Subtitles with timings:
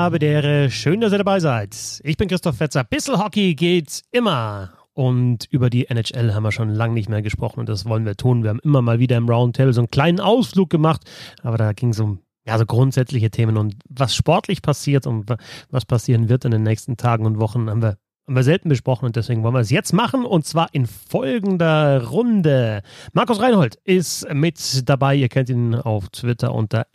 [0.00, 0.70] habe.
[0.70, 2.00] Schön, dass ihr dabei seid.
[2.04, 2.84] Ich bin Christoph Fetzer.
[2.84, 4.70] Bissel Hockey geht immer.
[4.94, 8.16] Und über die NHL haben wir schon lange nicht mehr gesprochen und das wollen wir
[8.16, 8.42] tun.
[8.42, 11.02] Wir haben immer mal wieder im Roundtable so einen kleinen Ausflug gemacht,
[11.42, 15.30] aber da ging es um ja, so grundsätzliche Themen und was sportlich passiert und
[15.70, 19.04] was passieren wird in den nächsten Tagen und Wochen, haben wir, haben wir selten besprochen
[19.04, 22.82] und deswegen wollen wir es jetzt machen und zwar in folgender Runde.
[23.12, 25.14] Markus Reinhold ist mit dabei.
[25.14, 26.86] Ihr kennt ihn auf Twitter unter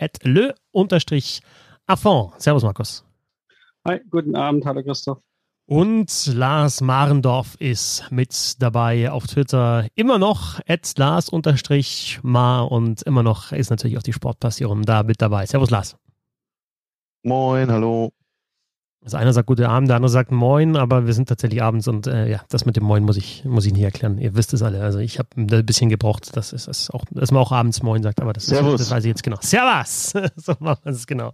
[1.87, 2.33] le-affond.
[2.37, 3.03] Servus, Markus.
[3.87, 4.65] Hi, guten Abend.
[4.65, 5.19] Hallo, Christoph.
[5.67, 9.87] Und Lars Marendorf ist mit dabei auf Twitter.
[9.95, 15.47] Immer noch at Lars-Mar und immer noch ist natürlich auch die Sportpassion da mit dabei.
[15.47, 15.97] Servus Lars.
[17.23, 18.11] Moin, hallo.
[19.05, 22.07] Also einer sagt guten Abend, der andere sagt Moin, aber wir sind tatsächlich abends und
[22.07, 24.17] äh, ja, das mit dem Moin muss ich, muss ich nicht erklären.
[24.17, 24.81] Ihr wisst es alle.
[24.81, 28.01] Also ich habe ein bisschen gebraucht, dass, es, das auch, dass man auch abends Moin
[28.01, 28.79] sagt, aber das, Servus.
[28.79, 29.37] das weiß ich jetzt genau.
[29.41, 30.13] Servus!
[30.37, 31.33] so machen wir es genau.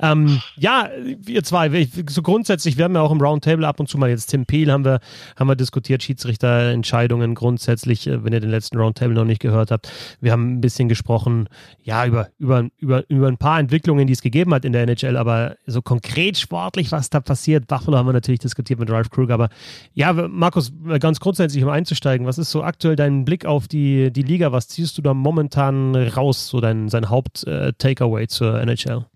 [0.00, 3.98] Ähm, ja, wir zwei, so grundsätzlich, wir haben ja auch im Roundtable ab und zu
[3.98, 5.00] mal jetzt Tim Peel haben wir,
[5.38, 9.92] haben wir diskutiert, Schiedsrichterentscheidungen grundsätzlich, äh, wenn ihr den letzten Roundtable noch nicht gehört habt.
[10.22, 11.50] Wir haben ein bisschen gesprochen,
[11.82, 15.18] ja, über, über, über, über ein paar Entwicklungen, die es gegeben hat in der NHL,
[15.18, 17.66] aber so konkret sportlich, was da passiert.
[17.66, 19.50] Buffalo haben wir natürlich diskutiert mit Ralph Kruger, aber
[19.94, 24.22] ja, Markus, ganz grundsätzlich, um einzusteigen, was ist so aktuell dein Blick auf die, die
[24.22, 24.52] Liga?
[24.52, 29.06] Was ziehst du da momentan raus, so dein, sein Haupt-Takeaway äh, zur NHL?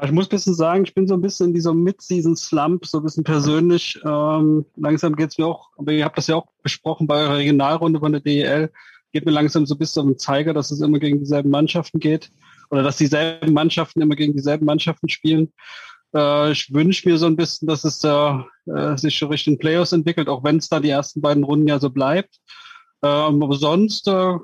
[0.00, 3.04] Ich muss ein bisschen sagen, ich bin so ein bisschen in dieser Mid-Season-Slump, so ein
[3.04, 3.98] bisschen persönlich.
[4.04, 7.36] Ähm, langsam geht es mir auch, aber ihr habt das ja auch besprochen bei eurer
[7.36, 8.70] Regionalrunde von der DEL,
[9.12, 11.98] geht mir langsam so ein bisschen um den Zeiger, dass es immer gegen dieselben Mannschaften
[11.98, 12.30] geht
[12.70, 15.52] oder dass dieselben Mannschaften immer gegen dieselben Mannschaften spielen.
[16.14, 20.44] Äh, ich wünsche mir so ein bisschen, dass es äh, sich Richtung Playoffs entwickelt, auch
[20.44, 22.38] wenn es da die ersten beiden Runden ja so bleibt.
[23.02, 24.34] Ähm, aber sonst äh,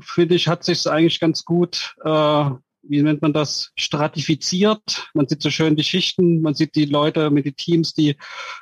[0.00, 2.50] finde ich, hat sich eigentlich ganz gut, äh,
[2.82, 5.08] wie nennt man das, stratifiziert.
[5.14, 8.16] Man sieht so schön die Schichten, man sieht die Leute mit den Teams, die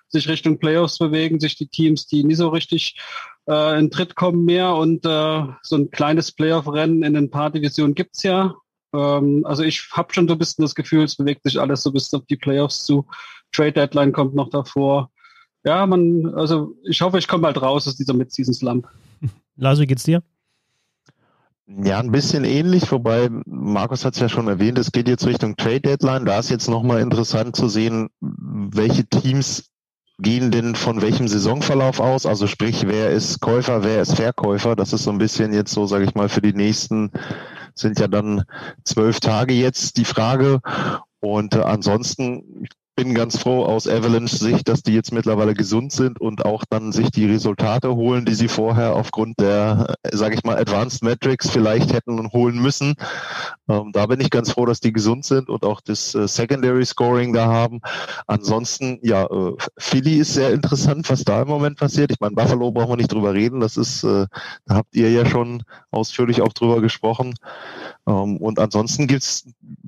[0.09, 2.99] sich Richtung Playoffs bewegen, sich die Teams, die nie so richtig
[3.49, 7.95] äh, in Tritt kommen mehr und äh, so ein kleines Playoff-Rennen in den paar Divisionen
[7.95, 8.57] gibt's ja.
[8.97, 11.93] Ähm, also ich habe schon so ein bisschen das Gefühl, es bewegt sich alles so
[11.93, 13.07] bis auf die Playoffs zu.
[13.53, 15.11] Trade Deadline kommt noch davor.
[15.65, 18.89] Ja, man, also ich hoffe, ich komme bald raus aus dieser Mid-Season Slump.
[19.57, 20.23] Lars, wie geht's dir?
[21.67, 25.57] Ja, ein bisschen ähnlich, wobei Markus hat es ja schon erwähnt, es geht jetzt Richtung
[25.57, 26.25] Trade Deadline.
[26.25, 29.73] Da ist jetzt nochmal interessant zu sehen, welche Teams
[30.19, 32.25] gehen denn von welchem Saisonverlauf aus?
[32.25, 34.77] Also sprich, wer ist Käufer, wer ist Verkäufer?
[34.77, 37.11] Das ist so ein bisschen jetzt so, sage ich mal, für die nächsten
[37.79, 38.45] sind ja dann
[38.85, 40.61] zwölf Tage jetzt die Frage.
[41.21, 45.93] Und äh, ansonsten, ich bin ganz froh aus Avalanche Sicht, dass die jetzt mittlerweile gesund
[45.93, 50.45] sind und auch dann sich die Resultate holen, die sie vorher aufgrund der, sage ich
[50.45, 52.95] mal, Advanced Metrics vielleicht hätten holen müssen.
[53.69, 56.87] Ähm, da bin ich ganz froh, dass die gesund sind und auch das äh, Secondary
[56.87, 57.81] Scoring da haben.
[58.27, 62.11] Ansonsten, ja, äh, Philly ist sehr interessant, was da im Moment passiert.
[62.11, 63.61] Ich meine, Buffalo brauchen wir nicht drüber reden.
[63.61, 64.27] Das ist, äh,
[64.65, 67.35] da habt ihr ja schon ausführlich auch drüber gesprochen.
[68.07, 69.45] Ähm, und ansonsten gibt's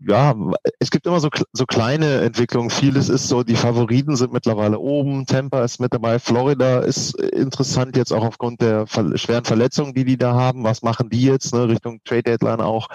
[0.06, 0.34] ja,
[0.78, 2.70] es gibt immer so, so kleine Entwicklungen.
[2.70, 5.26] Vieles ist so, die Favoriten sind mittlerweile oben.
[5.26, 6.18] Tampa ist mit dabei.
[6.18, 10.64] Florida ist interessant jetzt auch aufgrund der schweren Verletzungen, die die da haben.
[10.64, 12.88] Was machen die jetzt, ne, Richtung Trade Deadline auch?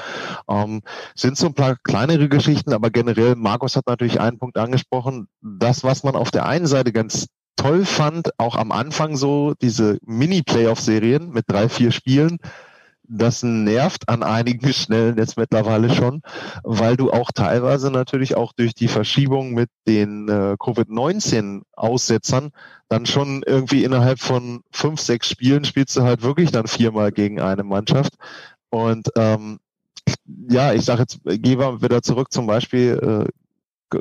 [0.49, 0.81] Ähm,
[1.15, 5.27] sind so ein paar kleinere Geschichten, aber generell, Markus hat natürlich einen Punkt angesprochen.
[5.41, 9.99] Das, was man auf der einen Seite ganz toll fand, auch am Anfang so, diese
[10.05, 12.39] Mini-Playoff-Serien mit drei, vier Spielen,
[13.07, 16.21] das nervt an einigen Stellen jetzt mittlerweile schon,
[16.63, 22.51] weil du auch teilweise natürlich auch durch die Verschiebung mit den äh, Covid-19-Aussetzern
[22.89, 27.39] dann schon irgendwie innerhalb von fünf, sechs Spielen spielst du halt wirklich dann viermal gegen
[27.39, 28.13] eine Mannschaft.
[28.69, 29.59] Und ähm,
[30.49, 33.42] ja, ich sage jetzt, gehen wir wieder zurück zum Beispiel äh,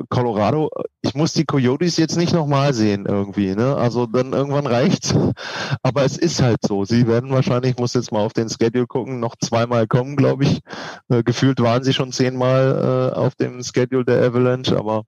[0.09, 0.69] Colorado,
[1.01, 3.75] ich muss die Coyotes jetzt nicht nochmal sehen irgendwie, ne?
[3.75, 5.13] Also dann irgendwann reicht's.
[5.83, 6.85] Aber es ist halt so.
[6.85, 10.43] Sie werden wahrscheinlich, ich muss jetzt mal auf den Schedule gucken, noch zweimal kommen, glaube
[10.43, 10.61] ich.
[11.09, 15.03] Äh, gefühlt waren sie schon zehnmal äh, auf dem Schedule der Avalanche, aber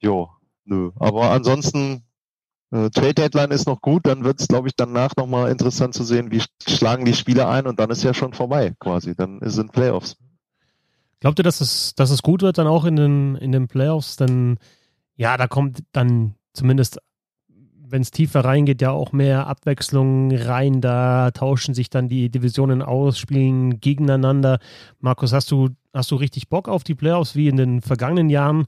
[0.00, 0.30] jo,
[0.64, 0.90] nö.
[0.98, 2.04] Aber ansonsten
[2.72, 6.04] äh, Trade Deadline ist noch gut, dann wird es, glaube ich, danach nochmal interessant zu
[6.04, 9.14] sehen, wie schlagen die Spieler ein und dann ist ja schon vorbei quasi.
[9.14, 10.16] Dann sind Playoffs.
[11.20, 14.16] Glaubt ihr, dass es, dass es gut wird dann auch in den, in den Playoffs?
[14.16, 14.58] Denn
[15.16, 16.98] ja, da kommt dann zumindest,
[17.48, 20.80] wenn es tiefer reingeht, ja auch mehr Abwechslung rein.
[20.80, 24.58] Da tauschen sich dann die Divisionen aus, spielen gegeneinander.
[25.00, 28.66] Markus, hast du, hast du richtig Bock auf die Playoffs wie in den vergangenen Jahren?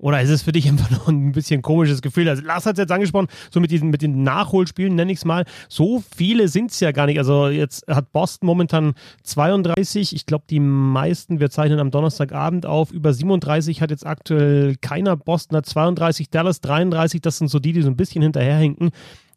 [0.00, 2.28] Oder ist es für dich einfach noch ein bisschen komisches Gefühl?
[2.28, 5.24] Also Lars hat es jetzt angesprochen, so mit diesen mit den Nachholspielen nenne ich es
[5.24, 5.44] mal.
[5.68, 7.18] So viele sind es ja gar nicht.
[7.18, 10.14] Also jetzt hat Boston momentan 32.
[10.14, 15.16] Ich glaube, die meisten, wir zeichnen am Donnerstagabend auf, über 37 hat jetzt aktuell keiner.
[15.16, 17.20] Boston hat 32, Dallas 33.
[17.20, 18.90] Das sind so die, die so ein bisschen hinterherhinken.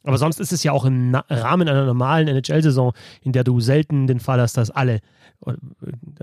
[0.03, 4.07] Aber sonst ist es ja auch im Rahmen einer normalen NHL-Saison, in der du selten
[4.07, 4.99] den Fall hast, dass alle,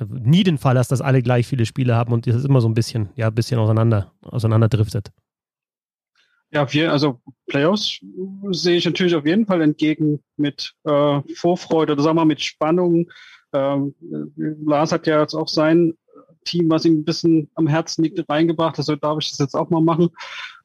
[0.09, 2.75] nie den Fall hast, dass alle gleich viele Spiele haben und ist immer so ein
[2.75, 5.11] bisschen, ja, ein bisschen auseinander, auseinanderdriftet.
[6.51, 8.01] Ja, also Playoffs
[8.53, 12.41] sehe ich natürlich auf jeden Fall entgegen mit äh, Vorfreude oder sagen wir mal mit
[12.41, 13.11] Spannung.
[13.53, 13.95] Ähm,
[14.37, 15.95] Lars hat ja jetzt auch sein
[16.45, 18.79] Team, was ihm ein bisschen am Herzen liegt, reingebracht.
[18.79, 20.09] Also darf ich das jetzt auch mal machen.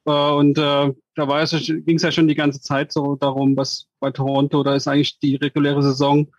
[0.06, 4.12] Äh, und äh, da ging es ja schon die ganze Zeit so darum, was bei
[4.12, 6.32] Toronto, da ist eigentlich die reguläre Saison,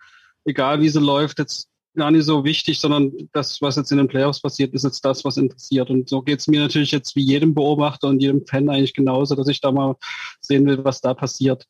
[0.45, 4.07] egal wie sie läuft, jetzt gar nicht so wichtig, sondern das, was jetzt in den
[4.07, 5.89] Playoffs passiert, ist jetzt das, was interessiert.
[5.89, 9.35] Und so geht es mir natürlich jetzt wie jedem Beobachter und jedem Fan eigentlich genauso,
[9.35, 9.95] dass ich da mal
[10.41, 11.65] sehen will, was da passiert.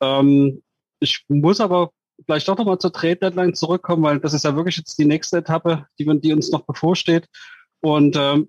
[0.00, 0.62] Ähm,
[1.00, 1.90] ich muss aber
[2.24, 5.38] vielleicht doch nochmal zur Trade Deadline zurückkommen, weil das ist ja wirklich jetzt die nächste
[5.38, 7.26] Etappe, die, die uns noch bevorsteht.
[7.80, 8.48] Und ähm,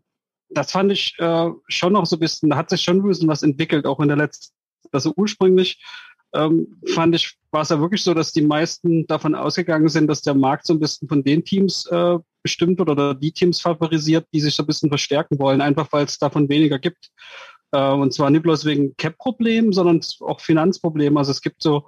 [0.49, 3.29] das fand ich äh, schon noch so ein bisschen, da hat sich schon ein bisschen
[3.29, 4.53] was entwickelt, auch in der letzten,
[4.91, 5.81] also ursprünglich
[6.33, 10.21] ähm, fand ich, war es ja wirklich so, dass die meisten davon ausgegangen sind, dass
[10.21, 14.25] der Markt so ein bisschen von den Teams äh, bestimmt wird oder die Teams favorisiert,
[14.33, 17.11] die sich so ein bisschen verstärken wollen, einfach weil es davon weniger gibt.
[17.71, 21.17] Äh, und zwar nicht bloß wegen Cap-Problemen, sondern auch Finanzproblemen.
[21.17, 21.85] Also es gibt so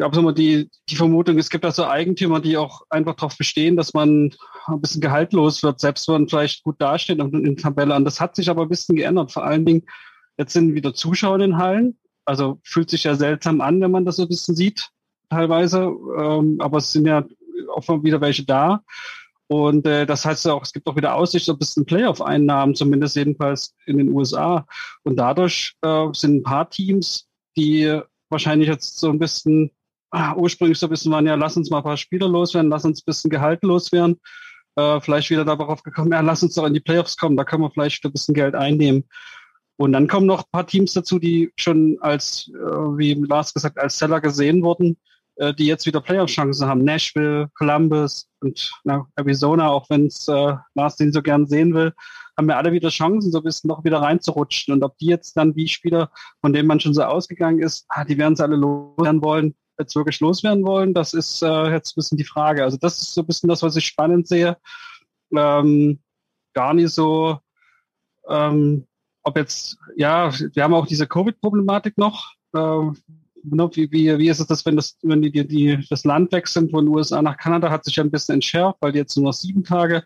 [0.00, 3.36] gab es immer die, die Vermutung, es gibt da so Eigentümer, die auch einfach darauf
[3.36, 4.34] bestehen, dass man
[4.66, 7.94] ein bisschen gehaltlos wird, selbst wenn man vielleicht gut dasteht in der Tabelle.
[7.94, 9.30] Und das hat sich aber ein bisschen geändert.
[9.30, 9.82] Vor allen Dingen,
[10.38, 11.98] jetzt sind wieder Zuschauer in den Hallen.
[12.24, 14.88] Also fühlt sich ja seltsam an, wenn man das so ein bisschen sieht,
[15.28, 15.90] teilweise.
[16.18, 17.24] Ähm, aber es sind ja
[17.74, 18.82] auch wieder welche da.
[19.48, 23.16] Und äh, das heißt auch, es gibt auch wieder Aussicht auf ein bisschen Playoff-Einnahmen, zumindest
[23.16, 24.64] jedenfalls in den USA.
[25.02, 27.26] Und dadurch äh, sind ein paar Teams,
[27.56, 29.72] die wahrscheinlich jetzt so ein bisschen
[30.10, 32.84] ah, ursprünglich so ein bisschen waren, ja, lass uns mal ein paar Spieler loswerden, lass
[32.84, 34.20] uns ein bisschen Gehalt loswerden.
[34.76, 37.62] Äh, vielleicht wieder darauf gekommen, ja, lass uns doch in die Playoffs kommen, da können
[37.62, 39.04] wir vielleicht ein bisschen Geld einnehmen.
[39.80, 43.78] Und dann kommen noch ein paar Teams dazu, die schon als, äh, wie Lars gesagt,
[43.78, 44.98] als Seller gesehen wurden,
[45.36, 46.84] äh, die jetzt wieder Playoff-Chancen haben.
[46.84, 51.94] Nashville, Columbus und na, Arizona, auch wenn es äh, Lars den so gern sehen will,
[52.36, 54.74] haben wir alle wieder Chancen, so ein bisschen noch wieder reinzurutschen.
[54.74, 56.10] Und ob die jetzt dann die Spieler,
[56.42, 59.96] von denen man schon so ausgegangen ist, ah, die werden es alle loswerden wollen, jetzt
[59.96, 62.64] wirklich loswerden wollen, das ist äh, jetzt ein bisschen die Frage.
[62.64, 64.58] Also das ist so ein bisschen das, was ich spannend sehe.
[65.34, 66.00] Ähm,
[66.52, 67.38] gar nicht so,
[68.28, 68.86] ähm,
[69.22, 72.32] ob jetzt, ja, wir haben auch diese Covid-Problematik noch.
[72.54, 72.96] Ähm,
[73.42, 76.84] wie, wie, wie ist es das, wenn das, wenn die, die, das Land wechseln von
[76.84, 79.32] den USA nach Kanada, hat sich ja ein bisschen entschärft, weil die jetzt nur noch
[79.32, 80.04] sieben Tage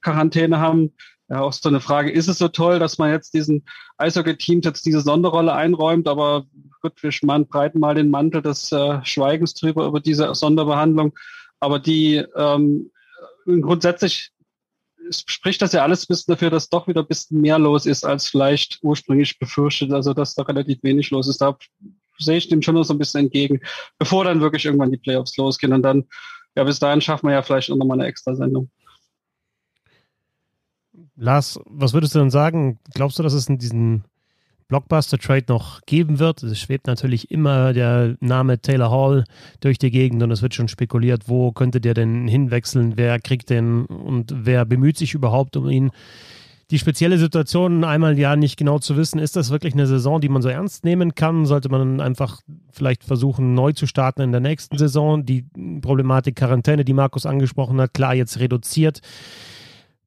[0.00, 0.92] Quarantäne haben.
[1.28, 3.64] Ja, auch so eine Frage, ist es so toll, dass man jetzt diesen
[3.96, 6.44] Eishockey-Teams jetzt diese Sonderrolle einräumt, aber
[6.82, 7.10] gut, wir
[7.46, 11.14] breiten mal den Mantel des äh, Schweigens drüber über diese Sonderbehandlung.
[11.60, 12.90] Aber die ähm,
[13.46, 14.32] grundsätzlich
[15.10, 18.04] spricht das ja alles ein bisschen dafür, dass doch wieder ein bisschen mehr los ist,
[18.04, 19.92] als vielleicht ursprünglich befürchtet.
[19.92, 21.40] Also dass da relativ wenig los ist.
[21.40, 21.56] Da
[22.18, 23.60] sehe ich dem schon noch so ein bisschen entgegen,
[23.98, 25.72] bevor dann wirklich irgendwann die Playoffs losgehen.
[25.72, 26.04] Und dann,
[26.56, 28.70] ja, bis dahin schaffen wir ja vielleicht noch mal eine extra Sendung.
[31.16, 32.78] Lars, was würdest du denn sagen?
[32.92, 34.04] Glaubst du, dass es in diesen
[34.68, 36.42] Blockbuster-Trade noch geben wird?
[36.42, 39.24] Es schwebt natürlich immer der Name Taylor Hall
[39.60, 42.94] durch die Gegend und es wird schon spekuliert, wo könnte der denn hinwechseln?
[42.96, 45.90] Wer kriegt den und wer bemüht sich überhaupt um ihn?
[46.70, 50.30] Die spezielle Situation, einmal ja nicht genau zu wissen, ist das wirklich eine Saison, die
[50.30, 51.44] man so ernst nehmen kann?
[51.44, 52.40] Sollte man einfach
[52.72, 55.26] vielleicht versuchen, neu zu starten in der nächsten Saison?
[55.26, 55.44] Die
[55.82, 59.00] Problematik Quarantäne, die Markus angesprochen hat, klar jetzt reduziert.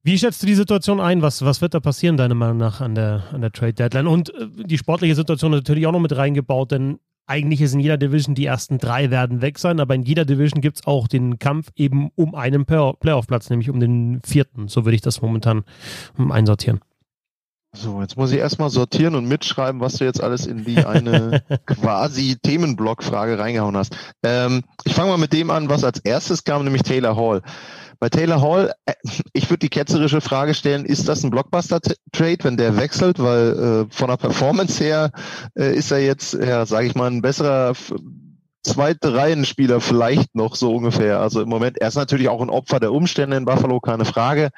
[0.08, 1.22] Wie schätzt du die Situation ein?
[1.22, 4.08] Was, was wird da passieren, deiner Meinung nach, an der, an der Trade Deadline?
[4.08, 7.98] Und äh, die sportliche Situation natürlich auch noch mit reingebaut, denn eigentlich ist in jeder
[7.98, 11.40] Division die ersten drei werden weg sein, aber in jeder Division gibt es auch den
[11.40, 14.70] Kampf eben um einen Playoff-Platz, nämlich um den vierten.
[14.70, 15.66] So würde ich das momentan
[16.18, 16.80] um, einsortieren.
[17.76, 21.44] So, jetzt muss ich erstmal sortieren und mitschreiben, was du jetzt alles in die eine
[21.66, 23.94] quasi Themenblock-Frage reingehauen hast.
[24.24, 27.42] Ähm, ich fange mal mit dem an, was als erstes kam, nämlich Taylor Hall.
[28.00, 28.94] Bei Taylor Hall, äh,
[29.34, 33.20] ich würde die ketzerische Frage stellen, ist das ein Blockbuster-Trade, wenn der wechselt?
[33.20, 35.12] Weil äh, von der Performance her
[35.58, 37.74] äh, ist er jetzt, ja, sage ich mal, ein besserer
[38.64, 41.20] zweite Reihenspieler vielleicht noch so ungefähr.
[41.20, 44.50] Also im Moment, er ist natürlich auch ein Opfer der Umstände in Buffalo, keine Frage.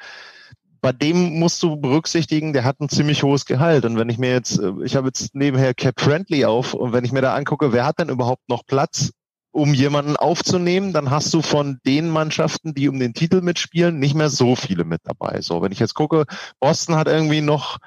[0.82, 3.84] Bei dem musst du berücksichtigen, der hat ein ziemlich hohes Gehalt.
[3.84, 7.04] Und wenn ich mir jetzt, äh, ich habe jetzt nebenher Cap Friendly auf und wenn
[7.04, 9.12] ich mir da angucke, wer hat denn überhaupt noch Platz
[9.52, 14.14] um jemanden aufzunehmen, dann hast du von den Mannschaften, die um den Titel mitspielen, nicht
[14.14, 15.40] mehr so viele mit dabei.
[15.40, 16.24] So, wenn ich jetzt gucke,
[16.60, 17.78] Boston hat irgendwie noch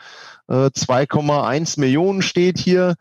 [0.49, 2.95] Äh, 2,1 Millionen steht hier.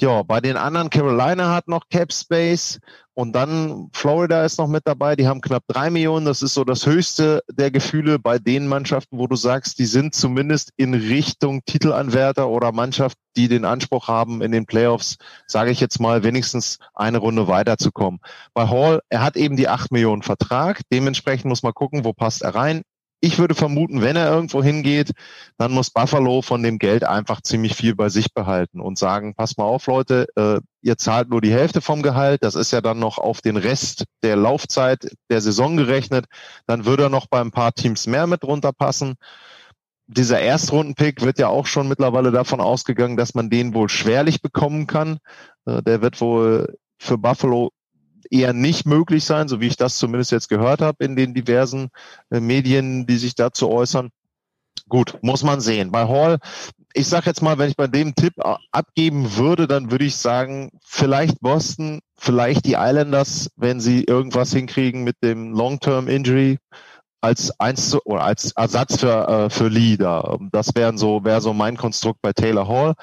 [0.00, 2.80] Ja, bei den anderen, Carolina hat noch Cap Space
[3.12, 6.24] und dann Florida ist noch mit dabei, die haben knapp drei Millionen.
[6.24, 10.14] Das ist so das höchste der Gefühle bei den Mannschaften, wo du sagst, die sind
[10.14, 15.80] zumindest in Richtung Titelanwärter oder Mannschaft, die den Anspruch haben, in den Playoffs, sage ich
[15.80, 18.20] jetzt mal, wenigstens eine Runde weiterzukommen.
[18.54, 20.80] Bei Hall, er hat eben die acht Millionen Vertrag.
[20.90, 22.80] Dementsprechend muss man gucken, wo passt er rein.
[23.22, 25.12] Ich würde vermuten, wenn er irgendwo hingeht,
[25.58, 29.58] dann muss Buffalo von dem Geld einfach ziemlich viel bei sich behalten und sagen, pass
[29.58, 32.98] mal auf, Leute, äh, ihr zahlt nur die Hälfte vom Gehalt, das ist ja dann
[32.98, 36.26] noch auf den Rest der Laufzeit der Saison gerechnet,
[36.66, 39.16] dann würde er noch bei ein paar Teams mehr mit runterpassen.
[40.06, 44.86] Dieser Erstrundenpick wird ja auch schon mittlerweile davon ausgegangen, dass man den wohl schwerlich bekommen
[44.86, 45.18] kann.
[45.66, 47.70] Äh, der wird wohl für Buffalo
[48.30, 51.90] eher nicht möglich sein, so wie ich das zumindest jetzt gehört habe in den diversen
[52.30, 54.10] äh, Medien, die sich dazu äußern.
[54.88, 55.92] Gut, muss man sehen.
[55.92, 56.38] Bei Hall,
[56.94, 58.34] ich sage jetzt mal, wenn ich bei dem Tipp
[58.72, 65.04] abgeben würde, dann würde ich sagen, vielleicht Boston, vielleicht die Islanders, wenn sie irgendwas hinkriegen
[65.04, 66.58] mit dem Long-Term Injury
[67.20, 70.38] als eins zu, oder als Ersatz für äh, für Lee da.
[70.52, 72.94] Das wären so wäre so mein Konstrukt bei Taylor Hall.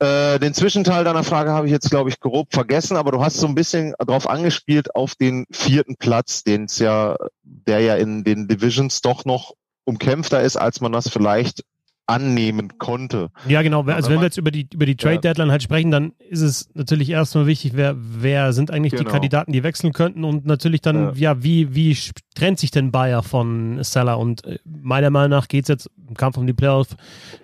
[0.00, 3.36] Äh, den Zwischenteil deiner Frage habe ich jetzt, glaube ich, grob vergessen, aber du hast
[3.36, 8.24] so ein bisschen darauf angespielt auf den vierten Platz, den es ja, der ja in
[8.24, 9.54] den Divisions doch noch
[9.84, 11.64] umkämpfter ist, als man das vielleicht
[12.10, 13.30] annehmen konnte.
[13.46, 13.84] Ja, genau.
[13.84, 16.68] Also wenn wir jetzt über die, über die Trade Deadline halt sprechen, dann ist es
[16.74, 19.04] natürlich erstmal wichtig, wer, wer sind eigentlich genau.
[19.04, 21.96] die Kandidaten, die wechseln könnten und natürlich dann, ja, ja wie, wie
[22.34, 24.18] trennt sich denn Bayer von Seller?
[24.18, 26.52] Und äh, meiner Meinung nach geht es jetzt im Kampf um die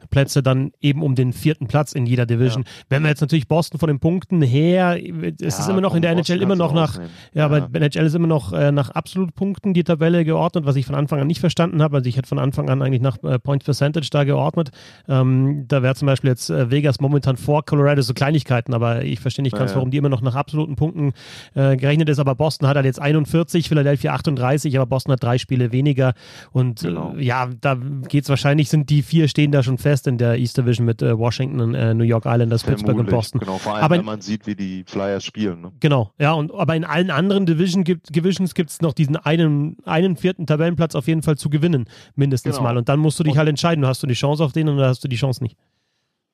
[0.06, 2.64] Playoff-Plätze dann eben um den vierten Platz in jeder Division.
[2.64, 2.70] Ja.
[2.88, 6.02] Wenn wir jetzt natürlich Boston von den Punkten her, es ja, ist immer noch in
[6.02, 6.98] der NHL immer noch nach,
[7.34, 10.94] ja, aber NHL ist immer noch äh, nach Absolutpunkten die Tabelle geordnet, was ich von
[10.94, 11.96] Anfang an nicht verstanden habe.
[11.96, 14.70] Also ich hätte von Anfang an eigentlich nach äh, Point Percentage da geordnet.
[15.08, 19.20] Ähm, da wäre zum Beispiel jetzt äh, Vegas momentan vor Colorado so Kleinigkeiten, aber ich
[19.20, 21.12] verstehe nicht ganz, warum die immer noch nach absoluten Punkten
[21.54, 22.18] äh, gerechnet ist.
[22.18, 26.14] Aber Boston hat halt jetzt 41, Philadelphia 38, aber Boston hat drei Spiele weniger.
[26.52, 27.14] Und äh, genau.
[27.18, 27.76] ja, da
[28.08, 31.00] geht es wahrscheinlich, sind die vier stehen da schon fest in der East Division mit
[31.02, 33.40] äh, Washington, äh, New York Islanders, Vermutlich, Pittsburgh und Boston.
[33.40, 35.60] Genau, vor allem, aber, wenn man sieht, wie die Flyers spielen.
[35.60, 35.72] Ne?
[35.80, 39.76] Genau, ja, und aber in allen anderen Division gibt, Divisions gibt es noch diesen einen,
[39.84, 41.86] einen vierten Tabellenplatz auf jeden Fall zu gewinnen,
[42.16, 42.68] mindestens genau.
[42.68, 42.76] mal.
[42.76, 44.88] Und dann musst du dich und, halt entscheiden, hast du die Chance auf den oder
[44.88, 45.56] hast du die Chance nicht.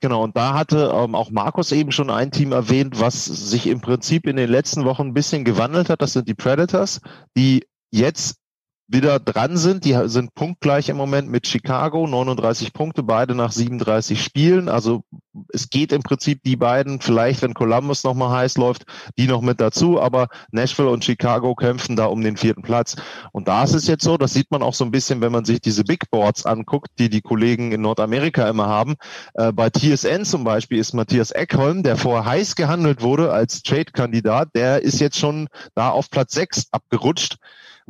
[0.02, 3.80] Genau, und da hatte ähm, auch Markus eben schon ein Team erwähnt, was sich im
[3.80, 6.02] Prinzip in den letzten Wochen ein bisschen gewandelt hat.
[6.02, 7.00] Das sind die Predators,
[7.36, 8.41] die jetzt
[8.92, 9.84] wieder dran sind.
[9.84, 14.68] Die sind punktgleich im Moment mit Chicago, 39 Punkte, beide nach 37 Spielen.
[14.68, 15.04] Also
[15.52, 18.84] es geht im Prinzip die beiden, vielleicht wenn Columbus nochmal heiß läuft,
[19.18, 22.96] die noch mit dazu, aber Nashville und Chicago kämpfen da um den vierten Platz.
[23.32, 25.44] Und da ist es jetzt so, das sieht man auch so ein bisschen, wenn man
[25.44, 28.94] sich diese Big Boards anguckt, die die Kollegen in Nordamerika immer haben.
[29.34, 34.50] Äh, bei TSN zum Beispiel ist Matthias Eckholm, der vorher heiß gehandelt wurde als Trade-Kandidat,
[34.54, 37.38] der ist jetzt schon da auf Platz 6 abgerutscht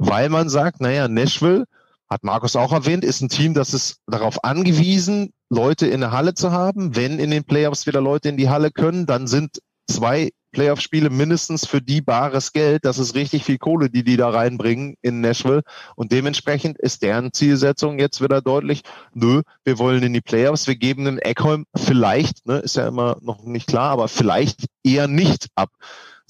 [0.06, 1.64] weil man sagt, naja, Nashville,
[2.10, 6.34] hat Markus auch erwähnt, ist ein Team, das ist darauf angewiesen, Leute in der Halle
[6.34, 6.94] zu haben.
[6.94, 11.66] Wenn in den Playoffs wieder Leute in die Halle können, dann sind zwei Playoff-Spiele mindestens
[11.66, 12.84] für die bares Geld.
[12.84, 15.62] Das ist richtig viel Kohle, die die da reinbringen in Nashville.
[15.96, 18.82] Und dementsprechend ist deren Zielsetzung jetzt wieder deutlich,
[19.14, 23.16] nö, wir wollen in die Playoffs, wir geben dem Eckholm vielleicht, ne, ist ja immer
[23.22, 25.70] noch nicht klar, aber vielleicht eher nicht ab.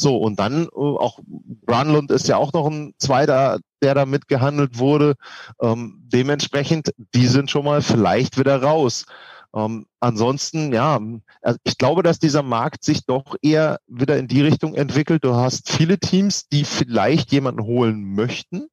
[0.03, 4.79] So, und dann äh, auch Brunlund ist ja auch noch ein zweiter, der da mitgehandelt
[4.79, 5.15] wurde.
[5.61, 9.07] Ähm, dementsprechend, die sind schon mal vielleicht wieder raus.
[9.55, 11.01] Ähm, ansonsten, ja,
[11.41, 15.25] also ich glaube, dass dieser Markt sich doch eher wieder in die Richtung entwickelt.
[15.25, 18.67] Du hast viele Teams, die vielleicht jemanden holen möchten,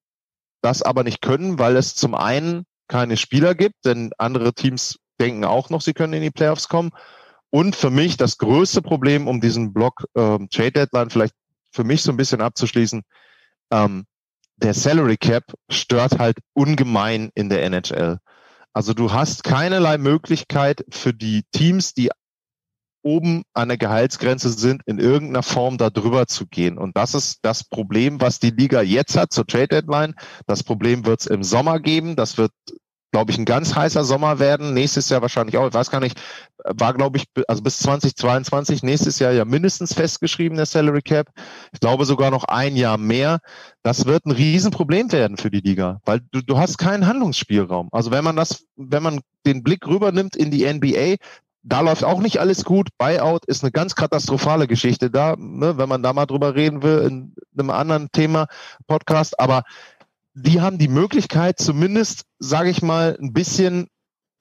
[0.61, 5.45] das aber nicht können, weil es zum einen keine Spieler gibt, denn andere Teams denken
[5.45, 6.89] auch noch, sie können in die Playoffs kommen.
[7.51, 11.33] Und für mich das größte Problem, um diesen Block ähm, Trade Deadline vielleicht
[11.71, 13.01] für mich so ein bisschen abzuschließen,
[13.71, 14.05] ähm,
[14.57, 18.19] der Salary Cap stört halt ungemein in der NHL.
[18.73, 22.11] Also du hast keinerlei Möglichkeit für die Teams, die
[23.01, 26.77] oben an der Gehaltsgrenze sind, in irgendeiner Form da drüber zu gehen.
[26.77, 30.15] Und das ist das Problem, was die Liga jetzt hat zur Trade Deadline.
[30.47, 32.15] Das Problem wird es im Sommer geben.
[32.15, 32.51] Das wird
[33.11, 34.73] glaube ich, ein ganz heißer Sommer werden.
[34.73, 35.67] Nächstes Jahr wahrscheinlich auch.
[35.67, 36.19] Ich weiß gar nicht,
[36.63, 41.27] war, glaube ich, also bis 2022, nächstes Jahr ja mindestens festgeschrieben, der Salary Cap.
[41.73, 43.39] Ich glaube sogar noch ein Jahr mehr.
[43.83, 47.89] Das wird ein Riesenproblem werden für die Liga, weil du, du hast keinen Handlungsspielraum.
[47.91, 51.15] Also wenn man das, wenn man den Blick rübernimmt in die NBA,
[51.63, 52.89] da läuft auch nicht alles gut.
[52.97, 56.99] Buyout ist eine ganz katastrophale Geschichte da, ne, wenn man da mal drüber reden will
[56.99, 58.47] in einem anderen Thema,
[58.87, 59.39] Podcast.
[59.39, 59.63] Aber
[60.41, 63.87] die haben die Möglichkeit, zumindest, sage ich mal, ein bisschen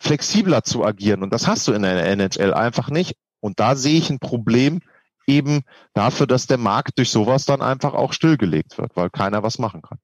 [0.00, 1.23] flexibler zu agieren.
[1.23, 3.17] Und das hast du in der NHL einfach nicht.
[3.40, 4.81] Und da sehe ich ein Problem
[5.26, 5.62] eben
[5.95, 9.83] dafür, dass der Markt durch sowas dann einfach auch stillgelegt wird, weil keiner was machen
[9.83, 9.99] kann.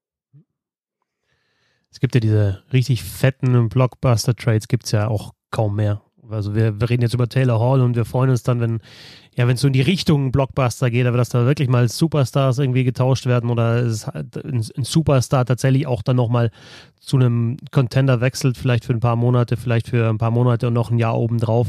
[1.90, 6.03] Es gibt ja diese richtig fetten Blockbuster-Trades, gibt es ja auch kaum mehr.
[6.30, 8.80] Also wir, wir, reden jetzt über Taylor Hall und wir freuen uns dann, wenn
[9.36, 12.58] ja, wenn es so in die Richtung Blockbuster geht, aber dass da wirklich mal Superstars
[12.58, 16.50] irgendwie getauscht werden oder es, ein, ein Superstar tatsächlich auch dann nochmal
[17.00, 20.72] zu einem Contender wechselt, vielleicht für ein paar Monate, vielleicht für ein paar Monate und
[20.72, 21.68] noch ein Jahr obendrauf.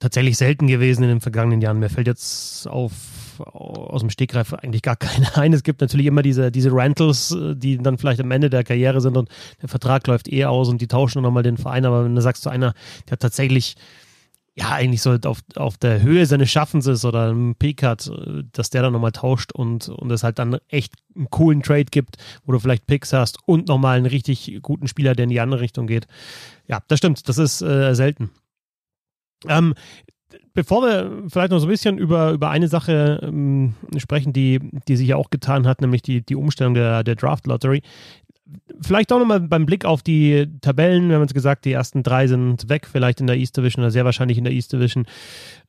[0.00, 1.78] Tatsächlich selten gewesen in den vergangenen Jahren.
[1.78, 2.92] Mir fällt jetzt auf
[3.40, 5.52] aus dem Stegreif eigentlich gar keine ein.
[5.52, 9.16] Es gibt natürlich immer diese, diese Rentals, die dann vielleicht am Ende der Karriere sind
[9.16, 9.28] und
[9.62, 11.84] der Vertrag läuft eh aus und die tauschen nochmal den Verein.
[11.84, 12.74] Aber wenn du sagst, so einer,
[13.08, 13.76] der tatsächlich
[14.56, 18.10] ja, eigentlich so auf, auf der Höhe seines Schaffens ist oder ein Peak hat,
[18.52, 22.16] dass der dann nochmal tauscht und, und es halt dann echt einen coolen Trade gibt,
[22.44, 25.60] wo du vielleicht Picks hast und nochmal einen richtig guten Spieler, der in die andere
[25.60, 26.06] Richtung geht.
[26.68, 28.30] Ja, das stimmt, das ist äh, selten.
[29.48, 29.74] Ähm,
[30.52, 34.96] bevor wir vielleicht noch so ein bisschen über, über eine Sache ähm, sprechen, die, die
[34.96, 37.82] sich ja auch getan hat, nämlich die, die Umstellung der, der Draft Lottery.
[38.80, 41.08] Vielleicht auch nochmal beim Blick auf die Tabellen.
[41.08, 43.90] Wir haben uns gesagt, die ersten drei sind weg, vielleicht in der East Division oder
[43.90, 45.06] sehr wahrscheinlich in der East Division.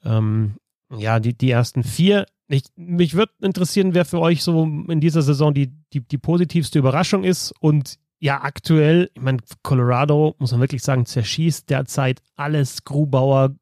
[0.03, 0.55] Ähm,
[0.95, 2.25] ja, die, die ersten vier.
[2.48, 6.77] Ich, mich würde interessieren, wer für euch so in dieser Saison die, die, die positivste
[6.77, 12.84] Überraschung ist und ja, aktuell, ich meine, Colorado, muss man wirklich sagen, zerschießt derzeit alles.
[12.84, 13.55] Grubauer,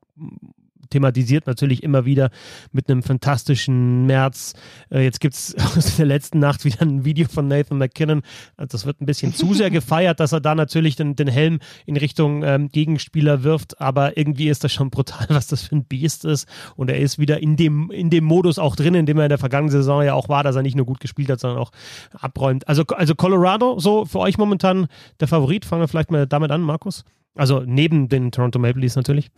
[0.94, 2.30] thematisiert natürlich immer wieder
[2.72, 4.54] mit einem fantastischen März.
[4.92, 8.22] Äh, jetzt gibt es aus der letzten Nacht wieder ein Video von Nathan McKinnon.
[8.58, 11.60] Also das wird ein bisschen zu sehr gefeiert, dass er da natürlich den, den Helm
[11.86, 15.86] in Richtung ähm, Gegenspieler wirft, aber irgendwie ist das schon brutal, was das für ein
[15.86, 16.48] Biest ist.
[16.76, 19.30] Und er ist wieder in dem, in dem Modus auch drin, in dem er in
[19.30, 21.72] der vergangenen Saison ja auch war, dass er nicht nur gut gespielt hat, sondern auch
[22.14, 22.68] abräumt.
[22.68, 24.88] Also, also Colorado, so für euch momentan
[25.20, 25.66] der Favorit.
[25.66, 27.04] Fangen wir vielleicht mal damit an, Markus.
[27.36, 29.32] Also neben den Toronto Maple Leafs natürlich.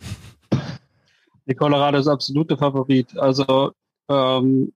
[1.46, 3.16] Die Colorado ist absolut der Favorit.
[3.16, 3.72] Also
[4.08, 4.72] ähm,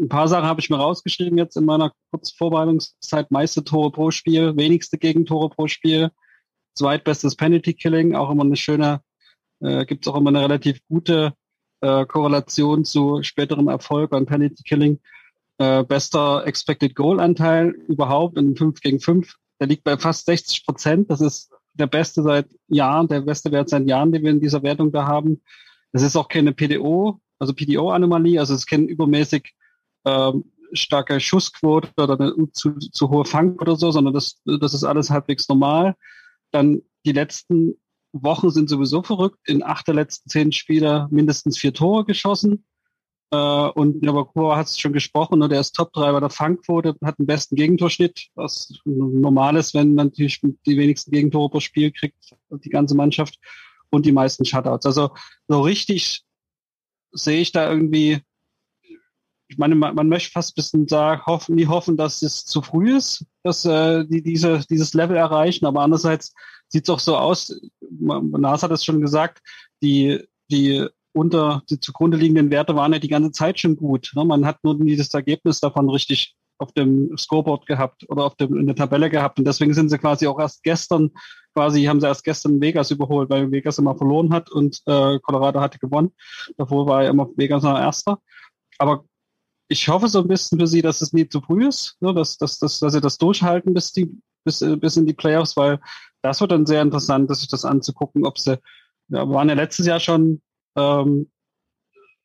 [0.00, 3.30] ein paar Sachen habe ich mir rausgeschrieben jetzt in meiner kurzen Vorbereitungszeit.
[3.30, 6.10] Meiste Tore pro Spiel, wenigste Gegentore pro Spiel,
[6.74, 9.00] zweitbestes Penalty Killing, auch immer eine schöne,
[9.60, 11.34] äh, gibt es auch immer eine relativ gute
[11.80, 15.00] äh, Korrelation zu späterem Erfolg an Penalty Killing.
[15.58, 19.34] Äh, bester Expected Goal Anteil überhaupt in 5 gegen 5.
[19.60, 21.10] Der liegt bei fast 60 Prozent.
[21.10, 24.62] Das ist der beste seit Jahren, der beste Wert seit Jahren, den wir in dieser
[24.62, 25.42] Wertung da haben.
[25.92, 29.54] Es ist auch keine PDO, also PDO-Anomalie, also es ist keine übermäßig
[30.04, 34.84] ähm, starke Schussquote oder eine zu, zu hohe Fang oder so, sondern das, das ist
[34.84, 35.94] alles halbwegs normal.
[36.50, 37.74] Dann die letzten
[38.12, 39.38] Wochen sind sowieso verrückt.
[39.46, 42.64] In acht der letzten zehn Spieler mindestens vier Tore geschossen.
[43.30, 46.96] Äh, und Nabokova hat es schon gesprochen, ne, der ist Top 3 bei der Fangquote,
[47.04, 51.92] hat den besten Gegentorschnitt, was normal ist, wenn man natürlich die wenigsten Gegentore pro Spiel
[51.92, 52.16] kriegt,
[52.50, 53.38] die ganze Mannschaft
[53.90, 54.86] und die meisten Shutouts.
[54.86, 55.10] Also
[55.46, 56.22] so richtig
[57.12, 58.20] sehe ich da irgendwie,
[59.48, 62.62] ich meine, man, man möchte fast ein bisschen sagen, hoffen, nie hoffen, dass es zu
[62.62, 66.34] früh ist, dass äh, die diese, dieses Level erreichen, aber andererseits
[66.68, 69.40] sieht es auch so aus, Nas hat es schon gesagt,
[69.82, 74.12] die, die unter die zugrunde liegenden Werte waren ja die ganze Zeit schon gut.
[74.14, 74.24] Ne?
[74.24, 78.56] Man hat nur nie das Ergebnis davon richtig auf dem Scoreboard gehabt oder auf dem,
[78.56, 79.38] in der Tabelle gehabt.
[79.38, 81.10] Und deswegen sind sie quasi auch erst gestern,
[81.54, 85.60] quasi haben sie erst gestern Vegas überholt, weil Vegas immer verloren hat und äh, Colorado
[85.60, 86.12] hatte gewonnen.
[86.56, 88.18] Davor war ja immer Vegas noch Erster.
[88.78, 89.04] Aber
[89.68, 92.14] ich hoffe so ein bisschen für sie, dass es nie zu früh ist, ne?
[92.14, 94.10] dass, dass, dass, dass sie das durchhalten bis, die,
[94.44, 95.80] bis, bis in die Playoffs, weil
[96.22, 98.58] das wird dann sehr interessant, sich das anzugucken, ob sie,
[99.08, 100.42] ja, waren ja letztes Jahr schon
[100.76, 101.30] ähm,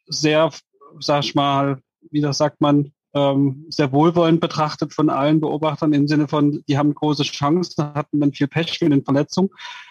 [0.07, 0.51] sehr,
[0.99, 6.07] sag ich mal, wie das sagt man, ähm, sehr wohlwollend betrachtet von allen Beobachtern im
[6.07, 9.49] Sinne von, die haben große Chancen, hatten dann viel Pech mit den Verletzungen.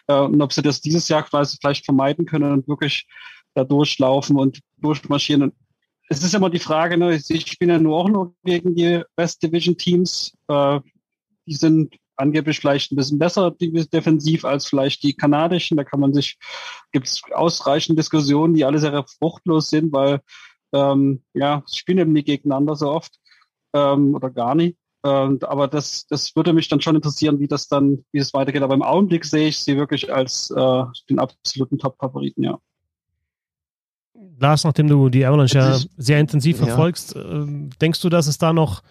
[0.08, 3.06] Äh, und ob sie das dieses Jahr quasi vielleicht vermeiden können und wirklich
[3.54, 5.42] da durchlaufen und durchmarschieren.
[5.42, 5.54] Und
[6.08, 9.42] es ist immer die Frage, ne, ich spiele ja nur auch nur gegen die West
[9.42, 10.32] Division Teams.
[10.48, 10.80] Äh,
[11.46, 15.76] die sind angeblich vielleicht ein bisschen besser defensiv als vielleicht die kanadischen.
[15.76, 16.38] Da kann man sich,
[16.92, 20.20] gibt es ausreichend Diskussionen, die alle sehr fruchtlos sind, weil
[20.72, 23.18] ähm, ja, spielen eben nie gegeneinander so oft
[23.72, 24.76] ähm, oder gar nie.
[25.02, 28.62] Und, aber das, das würde mich dann schon interessieren, wie das dann, wie es weitergeht.
[28.62, 32.58] Aber im Augenblick sehe ich sie wirklich als äh, den absoluten Top-Favoriten, ja.
[34.38, 37.42] Lars, nachdem du die Avalanche ja sehr intensiv verfolgst, ja.
[37.42, 37.46] äh,
[37.80, 38.82] denkst du, dass es da noch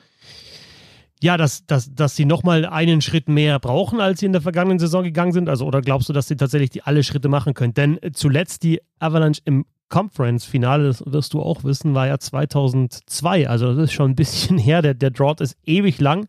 [1.23, 4.79] ja, dass, dass, dass sie nochmal einen Schritt mehr brauchen, als sie in der vergangenen
[4.79, 5.49] Saison gegangen sind?
[5.49, 7.75] Also, oder glaubst du, dass sie tatsächlich die alle Schritte machen können?
[7.75, 13.47] Denn zuletzt die Avalanche im Conference-Finale, wirst du auch wissen, war ja 2002.
[13.47, 14.81] Also das ist schon ein bisschen her.
[14.81, 16.21] Der, der Drought ist ewig lang.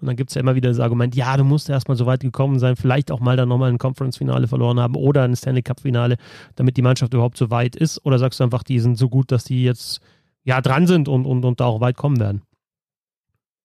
[0.00, 2.20] Und dann gibt es ja immer wieder das Argument, ja, du musst erstmal so weit
[2.20, 6.16] gekommen sein, vielleicht auch mal dann nochmal ein Conference-Finale verloren haben oder ein Stanley Cup-Finale,
[6.56, 8.04] damit die Mannschaft überhaupt so weit ist.
[8.06, 10.00] Oder sagst du einfach, die sind so gut, dass die jetzt
[10.44, 12.42] ja dran sind und, und, und da auch weit kommen werden?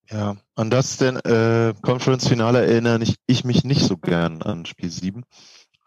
[0.10, 4.90] Ja, an das denn äh, Conference-Finale erinnere ich, ich mich nicht so gern an Spiel
[4.90, 5.24] 7.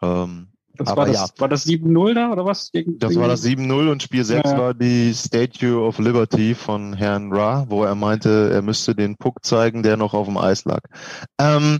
[0.01, 0.47] Ähm,
[0.77, 1.27] das war, das, ja.
[1.37, 2.71] war das 7-0 da oder was?
[2.71, 4.59] Gegen, das war das 7-0 und Spiel 6 ja, ja.
[4.59, 9.43] war die Statue of Liberty von Herrn Ra, wo er meinte, er müsste den Puck
[9.43, 10.81] zeigen, der noch auf dem Eis lag.
[11.39, 11.79] Ähm,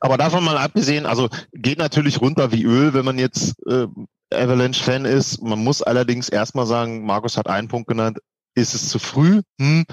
[0.00, 3.86] aber davon mal abgesehen, also geht natürlich runter wie Öl, wenn man jetzt äh,
[4.32, 5.42] Avalanche-Fan ist.
[5.42, 8.18] Man muss allerdings erstmal sagen, Markus hat einen Punkt genannt,
[8.54, 9.42] ist es zu früh?
[9.60, 9.84] Hm,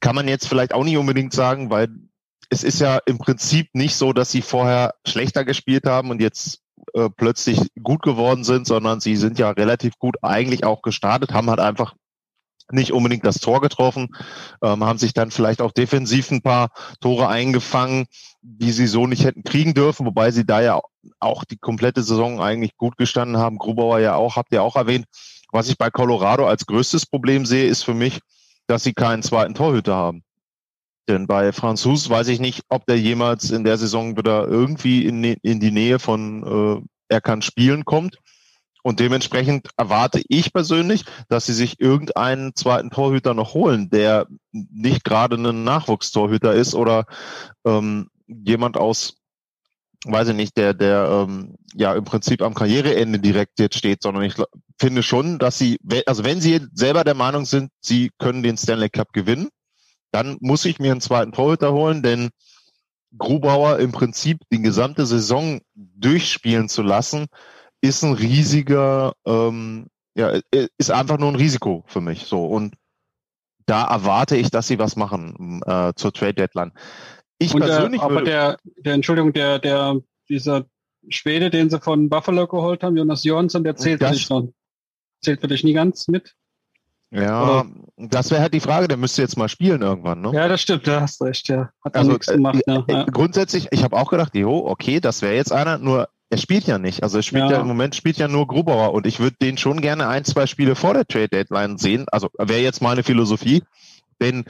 [0.00, 1.88] kann man jetzt vielleicht auch nicht unbedingt sagen, weil
[2.52, 6.60] es ist ja im Prinzip nicht so, dass sie vorher schlechter gespielt haben und jetzt
[6.92, 11.48] äh, plötzlich gut geworden sind, sondern sie sind ja relativ gut eigentlich auch gestartet, haben
[11.48, 11.94] halt einfach
[12.70, 14.14] nicht unbedingt das Tor getroffen,
[14.62, 16.68] ähm, haben sich dann vielleicht auch defensiv ein paar
[17.00, 18.04] Tore eingefangen,
[18.42, 20.78] die sie so nicht hätten kriegen dürfen, wobei sie da ja
[21.20, 23.56] auch die komplette Saison eigentlich gut gestanden haben.
[23.56, 25.06] Grubauer ja auch, habt ihr auch erwähnt.
[25.52, 28.20] Was ich bei Colorado als größtes Problem sehe, ist für mich,
[28.66, 30.22] dass sie keinen zweiten Torhüter haben.
[31.08, 35.24] Denn bei Franzus weiß ich nicht, ob der jemals in der Saison wieder irgendwie in,
[35.24, 38.18] in die Nähe von äh, er kann spielen kommt.
[38.84, 45.04] Und dementsprechend erwarte ich persönlich, dass sie sich irgendeinen zweiten Torhüter noch holen, der nicht
[45.04, 47.04] gerade ein Nachwuchstorhüter ist oder
[47.64, 49.14] ähm, jemand aus,
[50.04, 54.24] weiß ich nicht, der, der ähm, ja im Prinzip am Karriereende direkt jetzt steht, sondern
[54.24, 54.34] ich
[54.80, 58.90] finde schon, dass sie, also wenn sie selber der Meinung sind, sie können den Stanley
[58.90, 59.48] Cup gewinnen,
[60.12, 62.30] dann muss ich mir einen zweiten Torhüter holen, denn
[63.18, 67.26] Grubauer im Prinzip die gesamte Saison durchspielen zu lassen,
[67.80, 70.38] ist ein riesiger, ähm, ja,
[70.78, 72.24] ist einfach nur ein Risiko für mich.
[72.24, 72.74] So und
[73.66, 76.72] da erwarte ich, dass sie was machen äh, zur Trade Deadline.
[77.38, 80.66] Ich und persönlich der, aber der, der Entschuldigung, der, der dieser
[81.08, 84.48] Schwede, den sie von Buffalo geholt haben, Jonas Jonsson, der zählt für dich noch.
[85.20, 86.34] Zählt für dich nie ganz mit?
[87.12, 87.66] Ja, Oder?
[87.98, 90.32] das wäre halt die Frage, der müsste jetzt mal spielen irgendwann, ne?
[90.32, 91.68] Ja, das stimmt, da hast recht, ja.
[91.84, 93.04] Hat also, nichts gemacht, äh, ja.
[93.04, 96.78] Grundsätzlich, ich habe auch gedacht, jo, okay, das wäre jetzt einer, nur er spielt ja
[96.78, 97.02] nicht.
[97.02, 99.58] Also er spielt ja, ja im Moment spielt ja nur Grubauer und ich würde den
[99.58, 102.06] schon gerne ein, zwei Spiele vor der Trade Deadline sehen.
[102.10, 103.62] Also wäre jetzt meine Philosophie,
[104.22, 104.46] denn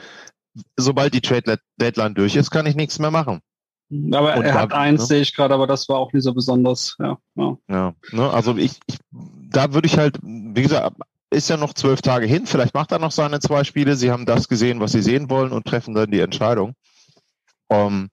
[0.77, 3.41] sobald die Trade Deadline durch ist, kann ich nichts mehr machen.
[4.13, 5.07] Aber und er da, hat eins, ne?
[5.07, 6.95] sehe ich gerade, aber das war auch nicht so besonders.
[6.99, 7.57] Ja, ja.
[7.67, 8.29] ja ne?
[8.31, 10.95] also ich, ich da würde ich halt, wie gesagt,
[11.33, 12.45] ist ja noch zwölf Tage hin.
[12.45, 13.95] Vielleicht macht er noch seine zwei Spiele.
[13.95, 16.75] Sie haben das gesehen, was sie sehen wollen und treffen dann die Entscheidung.
[17.67, 18.09] Um, ähm,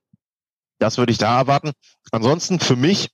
[0.78, 1.72] das würde ich da erwarten.
[2.10, 3.10] Ansonsten für mich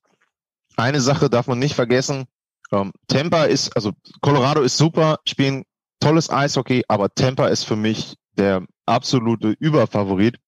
[0.76, 2.26] eine Sache darf man nicht vergessen.
[2.70, 5.64] Um, ähm, Tampa ist, also Colorado ist super, spielen
[6.00, 10.38] tolles Eishockey, aber Tampa ist für mich der absolute Überfavorit.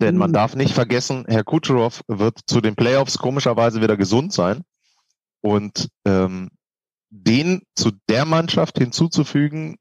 [0.00, 0.34] Denn man mhm.
[0.34, 4.62] darf nicht vergessen, Herr Kucherov wird zu den Playoffs komischerweise wieder gesund sein.
[5.40, 6.50] Und ähm,
[7.10, 9.76] den zu der Mannschaft hinzuzufügen,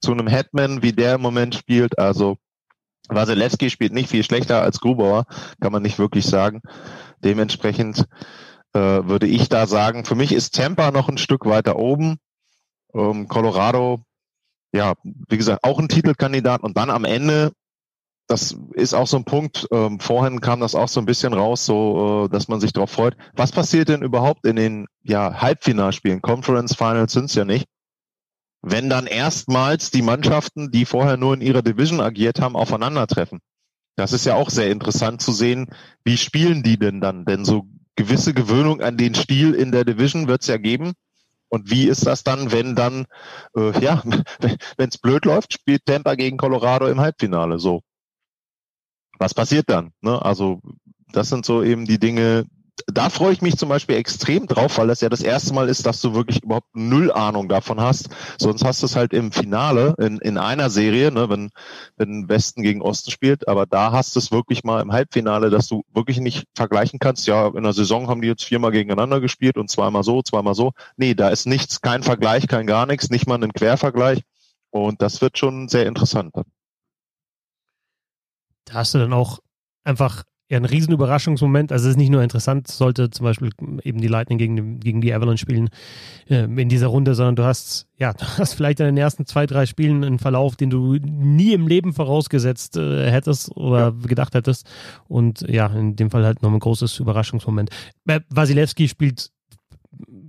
[0.00, 1.98] zu einem Headman, wie der im Moment spielt.
[1.98, 2.36] Also
[3.08, 5.24] Wasilewski spielt nicht viel schlechter als Grubauer,
[5.60, 6.60] kann man nicht wirklich sagen.
[7.24, 8.06] Dementsprechend
[8.74, 12.18] äh, würde ich da sagen, für mich ist Tampa noch ein Stück weiter oben.
[12.94, 14.00] Ähm, Colorado,
[14.72, 16.62] ja, wie gesagt, auch ein Titelkandidat.
[16.62, 17.52] Und dann am Ende
[18.26, 19.66] das ist auch so ein Punkt.
[19.72, 22.90] Ähm, vorhin kam das auch so ein bisschen raus, so äh, dass man sich darauf
[22.90, 23.16] freut.
[23.34, 26.22] Was passiert denn überhaupt in den ja, Halbfinalspielen?
[26.22, 27.66] Conference Finals sind es ja nicht.
[28.62, 33.40] Wenn dann erstmals die Mannschaften, die vorher nur in ihrer Division agiert haben, aufeinandertreffen.
[33.96, 35.66] Das ist ja auch sehr interessant zu sehen,
[36.04, 37.24] wie spielen die denn dann?
[37.24, 37.64] Denn so
[37.96, 40.92] gewisse Gewöhnung an den Stil in der Division wird es ja geben.
[41.48, 43.04] Und wie ist das dann, wenn dann,
[43.54, 44.02] äh, ja,
[44.78, 47.82] wenn es blöd läuft, spielt Tampa gegen Colorado im Halbfinale so
[49.22, 49.92] was passiert dann?
[50.02, 50.20] Ne?
[50.20, 50.60] Also
[51.12, 52.44] das sind so eben die Dinge,
[52.86, 55.86] da freue ich mich zum Beispiel extrem drauf, weil das ja das erste Mal ist,
[55.86, 58.08] dass du wirklich überhaupt null Ahnung davon hast.
[58.38, 61.50] Sonst hast du es halt im Finale in, in einer Serie, ne, wenn,
[61.96, 65.68] wenn Westen gegen Osten spielt, aber da hast du es wirklich mal im Halbfinale, dass
[65.68, 67.26] du wirklich nicht vergleichen kannst.
[67.26, 70.72] Ja, in der Saison haben die jetzt viermal gegeneinander gespielt und zweimal so, zweimal so.
[70.96, 74.22] Nee, da ist nichts, kein Vergleich, kein gar nichts, nicht mal ein Quervergleich.
[74.70, 76.34] Und das wird schon sehr interessant.
[78.64, 79.40] Da hast du dann auch
[79.84, 81.72] einfach ja, ein riesen Überraschungsmoment.
[81.72, 83.48] Also es ist nicht nur interessant, sollte zum Beispiel
[83.84, 85.70] eben die Lightning gegen, gegen die Avalanche spielen
[86.28, 89.46] äh, in dieser Runde, sondern du hast, ja, du hast vielleicht in den ersten zwei,
[89.46, 94.06] drei Spielen einen Verlauf, den du nie im Leben vorausgesetzt äh, hättest oder ja.
[94.06, 94.68] gedacht hättest.
[95.08, 97.70] Und ja, in dem Fall halt noch ein großes Überraschungsmoment.
[98.06, 99.30] Äh, Wasilewski spielt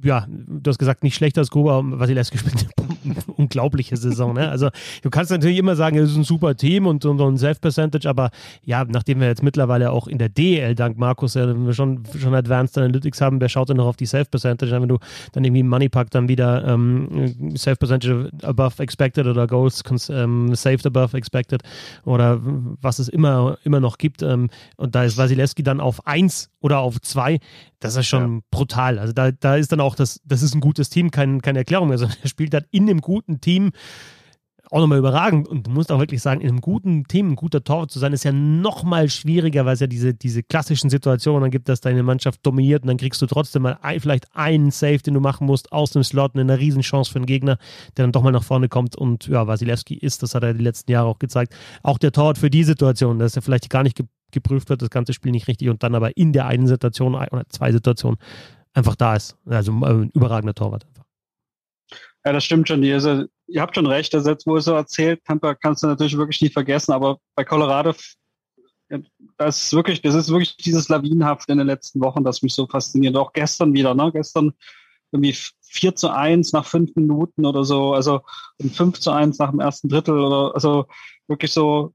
[0.04, 2.68] ja, du hast gesagt, nicht schlechter als Gruber, Vasilevski spielt
[3.06, 4.34] eine unglaubliche Saison.
[4.34, 4.50] Ne?
[4.50, 4.70] Also
[5.02, 8.30] du kannst natürlich immer sagen, es ist ein super Team und, und, und Self-Percentage, aber
[8.64, 12.78] ja, nachdem wir jetzt mittlerweile auch in der DL dank Markus ja, schon, schon Advanced
[12.78, 14.72] Analytics haben, wer schaut denn noch auf die Self-Percentage?
[14.72, 14.98] Wenn du
[15.32, 21.16] dann irgendwie im Moneypack dann wieder ähm, Self-Percentage above expected oder Goals ähm, saved above
[21.18, 21.62] expected
[22.04, 22.40] oder
[22.82, 26.80] was es immer, immer noch gibt ähm, und da ist Vasilevski dann auf 1 oder
[26.80, 27.40] auf 2,
[27.80, 28.42] das ist schon ja.
[28.50, 28.98] brutal.
[28.98, 31.90] Also da, da ist dann auch das, das ist ein gutes Team, kein, keine Erklärung
[31.90, 33.72] mehr, sondern er spielt dann in einem guten Team
[34.74, 35.48] auch nochmal überragend.
[35.48, 38.12] Und du musst auch wirklich sagen, in einem guten Team, ein guter Torwart zu sein,
[38.12, 42.02] ist ja nochmal schwieriger, weil es ja diese, diese klassischen Situationen dann gibt, dass deine
[42.02, 45.46] Mannschaft dominiert und dann kriegst du trotzdem mal ein, vielleicht einen Save, den du machen
[45.46, 47.58] musst, aus dem Slot, eine Riesenchance für den Gegner,
[47.98, 48.96] der dann doch mal nach vorne kommt.
[48.96, 51.54] Und ja, Wasilewski ist, das hat er die letzten Jahre auch gezeigt,
[51.84, 54.90] auch der Torwart für die Situation, dass er vielleicht gar nicht ge geprüft wird, das
[54.90, 58.18] ganze Spiel nicht richtig und dann aber in der einen Situation oder zwei Situationen
[58.74, 59.38] einfach da ist.
[59.46, 60.86] Also ein überragender Torwart.
[62.26, 62.84] Ja, das stimmt schon.
[62.84, 64.14] Also, ihr habt schon recht.
[64.14, 66.94] Das jetzt, wo es so erzählt, Tampa kannst du natürlich wirklich nicht vergessen.
[66.94, 67.94] Aber bei Colorado,
[69.38, 72.68] das ist wirklich, das ist wirklich dieses Lawinenhaft in den letzten Wochen, das mich so
[72.68, 73.18] fasziniert.
[73.18, 74.12] Auch gestern wieder, ne?
[74.14, 74.54] Gestern
[75.12, 77.94] irgendwie 4 zu 1 nach fünf Minuten oder so.
[77.94, 78.22] Also
[78.60, 80.86] 5 zu 1 nach dem ersten Drittel oder, also
[81.28, 81.94] wirklich so,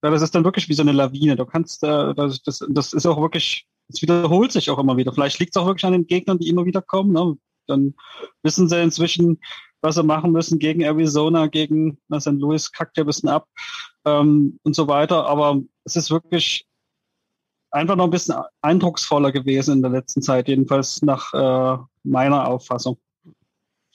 [0.00, 1.36] das ist dann wirklich wie so eine Lawine.
[1.36, 5.12] Du kannst, äh, das, das, das ist auch wirklich, es wiederholt sich auch immer wieder.
[5.12, 7.12] Vielleicht liegt es auch wirklich an den Gegnern, die immer wieder kommen.
[7.12, 7.36] Ne?
[7.66, 7.94] Dann
[8.42, 9.40] wissen sie inzwischen,
[9.80, 12.32] was sie machen müssen gegen Arizona, gegen St.
[12.32, 13.48] Louis, kackt ja ein bisschen ab
[14.04, 15.26] ähm, und so weiter.
[15.26, 16.66] Aber es ist wirklich
[17.70, 22.98] einfach noch ein bisschen eindrucksvoller gewesen in der letzten Zeit, jedenfalls nach äh, meiner Auffassung.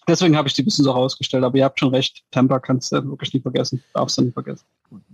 [0.08, 1.43] Deswegen habe ich die ein bisschen so rausgestellt.
[1.43, 4.65] Aber ihr habt schon recht, Tampa kannst du wirklich nicht vergessen, darfst du nicht vergessen.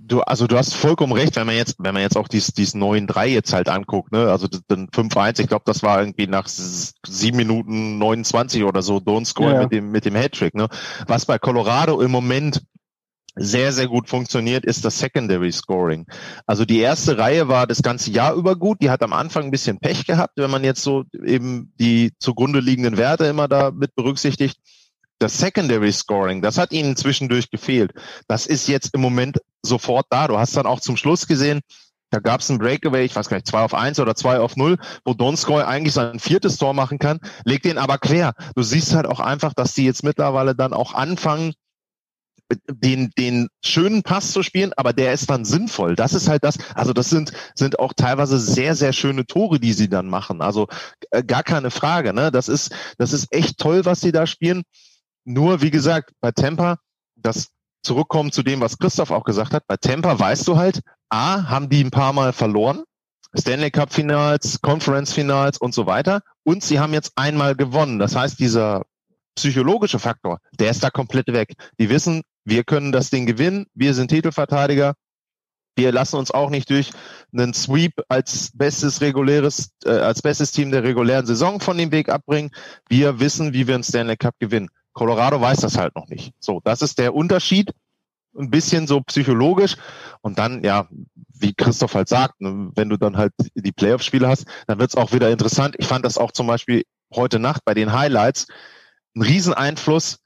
[0.08, 2.76] Du, also du hast vollkommen recht, wenn man jetzt, wenn man jetzt auch dies, dies
[2.76, 7.38] 9-3 jetzt halt anguckt, ne, also den 5-1, ich glaube, das war irgendwie nach sieben
[7.38, 9.62] Minuten 29 oder so, Don't Score ja.
[9.64, 10.68] mit dem, mit dem Hattrick, ne.
[11.08, 12.62] Was bei Colorado im Moment
[13.36, 16.06] sehr, sehr gut funktioniert, ist das Secondary Scoring.
[16.46, 18.82] Also die erste Reihe war das ganze Jahr über gut.
[18.82, 22.60] Die hat am Anfang ein bisschen Pech gehabt, wenn man jetzt so eben die zugrunde
[22.60, 24.58] liegenden Werte immer da mit berücksichtigt
[25.20, 27.92] das Secondary Scoring, das hat ihnen zwischendurch gefehlt.
[28.28, 30.28] Das ist jetzt im Moment sofort da.
[30.28, 31.62] Du hast dann auch zum Schluss gesehen,
[32.12, 34.56] da gab es ein Breakaway, ich weiß gar nicht, zwei auf eins oder zwei auf
[34.56, 38.34] null, wo Donskoy eigentlich sein viertes Tor machen kann, legt den aber quer.
[38.56, 41.54] Du siehst halt auch einfach, dass die jetzt mittlerweile dann auch anfangen,
[42.70, 45.96] den, den schönen Pass zu spielen, aber der ist dann sinnvoll.
[45.96, 49.74] Das ist halt das, also das sind, sind auch teilweise sehr, sehr schöne Tore, die
[49.74, 50.42] sie dann machen.
[50.42, 50.68] Also
[51.10, 52.32] äh, gar keine Frage, ne?
[52.32, 54.64] Das ist, das ist echt toll, was sie da spielen.
[55.26, 56.78] Nur, wie gesagt, bei Temper,
[57.16, 57.50] das
[57.84, 61.70] zurückkommen zu dem, was Christoph auch gesagt hat, bei Temper weißt du halt, A, haben
[61.70, 62.84] die ein paar Mal verloren,
[63.38, 66.22] Stanley Cup Finals, Conference Finals und so weiter.
[66.44, 68.00] Und sie haben jetzt einmal gewonnen.
[68.00, 68.84] Das heißt, dieser
[69.36, 71.54] psychologische Faktor, der ist da komplett weg.
[71.80, 74.94] Die wissen, wir können das Ding gewinnen, wir sind Titelverteidiger.
[75.78, 76.92] Wir lassen uns auch nicht durch
[77.34, 82.08] einen Sweep als bestes reguläres, äh, als bestes Team der regulären Saison von dem Weg
[82.08, 82.52] abbringen.
[82.88, 84.70] Wir wissen, wie wir einen Stanley Cup gewinnen.
[84.96, 86.34] Colorado weiß das halt noch nicht.
[86.40, 87.72] So, das ist der Unterschied.
[88.38, 89.76] Ein bisschen so psychologisch.
[90.22, 90.88] Und dann, ja,
[91.38, 95.12] wie Christoph halt sagt, ne, wenn du dann halt die Playoff-Spiele hast, dann wird's auch
[95.12, 95.76] wieder interessant.
[95.78, 98.48] Ich fand das auch zum Beispiel heute Nacht bei den Highlights.
[99.16, 100.20] Ein Rieseneinfluss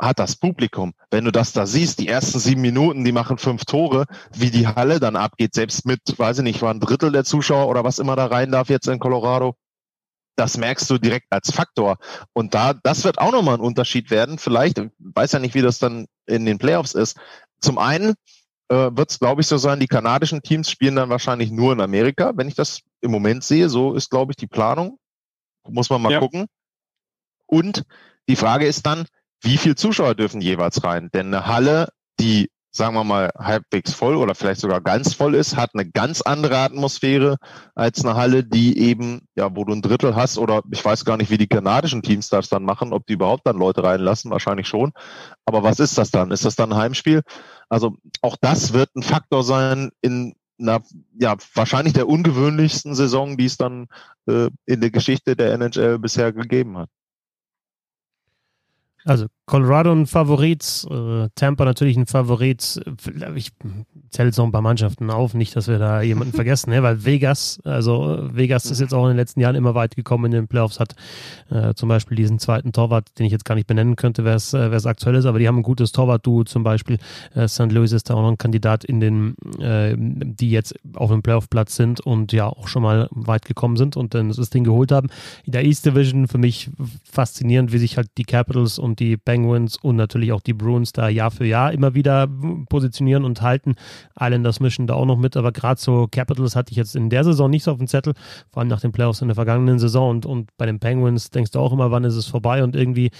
[0.00, 0.94] hat das Publikum.
[1.10, 4.66] Wenn du das da siehst, die ersten sieben Minuten, die machen fünf Tore, wie die
[4.66, 7.98] Halle dann abgeht, selbst mit, weiß ich nicht, war ein Drittel der Zuschauer oder was
[7.98, 9.56] immer da rein darf jetzt in Colorado
[10.42, 11.98] das merkst du direkt als Faktor.
[12.32, 14.38] Und da, das wird auch nochmal ein Unterschied werden.
[14.38, 17.16] Vielleicht, ich weiß ja nicht, wie das dann in den Playoffs ist.
[17.60, 18.14] Zum einen
[18.68, 21.80] äh, wird es, glaube ich, so sein, die kanadischen Teams spielen dann wahrscheinlich nur in
[21.80, 23.68] Amerika, wenn ich das im Moment sehe.
[23.68, 24.98] So ist, glaube ich, die Planung.
[25.68, 26.18] Muss man mal ja.
[26.18, 26.46] gucken.
[27.46, 27.84] Und
[28.28, 29.06] die Frage ist dann,
[29.42, 31.08] wie viel Zuschauer dürfen jeweils rein?
[31.14, 35.56] Denn eine Halle, die sagen wir mal, halbwegs voll oder vielleicht sogar ganz voll ist,
[35.56, 37.36] hat eine ganz andere Atmosphäre
[37.74, 41.18] als eine Halle, die eben, ja, wo du ein Drittel hast oder ich weiß gar
[41.18, 44.66] nicht, wie die kanadischen Teams das dann machen, ob die überhaupt dann Leute reinlassen, wahrscheinlich
[44.66, 44.92] schon.
[45.44, 46.30] Aber was ist das dann?
[46.30, 47.20] Ist das dann ein Heimspiel?
[47.68, 50.82] Also auch das wird ein Faktor sein in einer,
[51.18, 53.88] ja, wahrscheinlich der ungewöhnlichsten Saison, die es dann
[54.26, 56.88] äh, in der Geschichte der NHL bisher gegeben hat.
[59.04, 62.80] Also Colorado ein Favorit, äh, Tampa natürlich ein Favorit.
[63.34, 63.50] Ich
[64.10, 66.82] zähle jetzt noch ein paar Mannschaften auf, nicht, dass wir da jemanden vergessen, ne?
[66.84, 70.30] weil Vegas, also Vegas ist jetzt auch in den letzten Jahren immer weit gekommen in
[70.30, 70.94] den Playoffs, hat
[71.50, 74.54] äh, zum Beispiel diesen zweiten Torwart, den ich jetzt gar nicht benennen könnte, wer es
[74.54, 76.98] äh, aktuell ist, aber die haben ein gutes Torwart-Duo zum Beispiel.
[77.34, 77.72] Äh, St.
[77.72, 81.74] Louis ist da auch noch ein Kandidat in den, äh, die jetzt auf dem Playoff-Platz
[81.74, 85.08] sind und ja auch schon mal weit gekommen sind und dann das Ding geholt haben.
[85.44, 86.70] In der East Division für mich
[87.10, 91.08] faszinierend, wie sich halt die Capitals und die Penguins und natürlich auch die Bruins da
[91.08, 92.28] Jahr für Jahr immer wieder
[92.68, 93.74] positionieren und halten.
[94.18, 97.24] Islanders mischen da auch noch mit, aber gerade so Capitals hatte ich jetzt in der
[97.24, 98.14] Saison nicht so auf dem Zettel,
[98.50, 101.50] vor allem nach den Playoffs in der vergangenen Saison und, und bei den Penguins denkst
[101.50, 103.10] du auch immer, wann ist es vorbei und irgendwie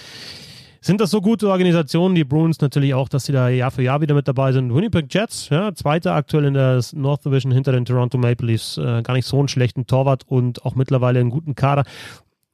[0.81, 4.01] sind das so gute Organisationen, die Bruins natürlich auch, dass sie da Jahr für Jahr
[4.01, 4.73] wieder mit dabei sind.
[4.73, 9.01] Winnipeg Jets, ja, zweiter aktuell in der North Division hinter den Toronto Maple Leafs, äh,
[9.01, 11.85] gar nicht so einen schlechten Torwart und auch mittlerweile einen guten Kader.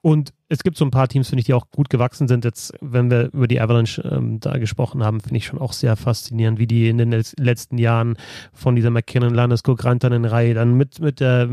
[0.02, 2.44] Und es gibt so ein paar Teams, finde ich, die auch gut gewachsen sind.
[2.44, 5.96] Jetzt, wenn wir über die Avalanche ähm, da gesprochen haben, finde ich schon auch sehr
[5.96, 8.18] faszinierend, wie die in den letzten Jahren
[8.52, 11.48] von dieser McKinnon, Landeskog, Rantanen-Reihe dann mit, mit der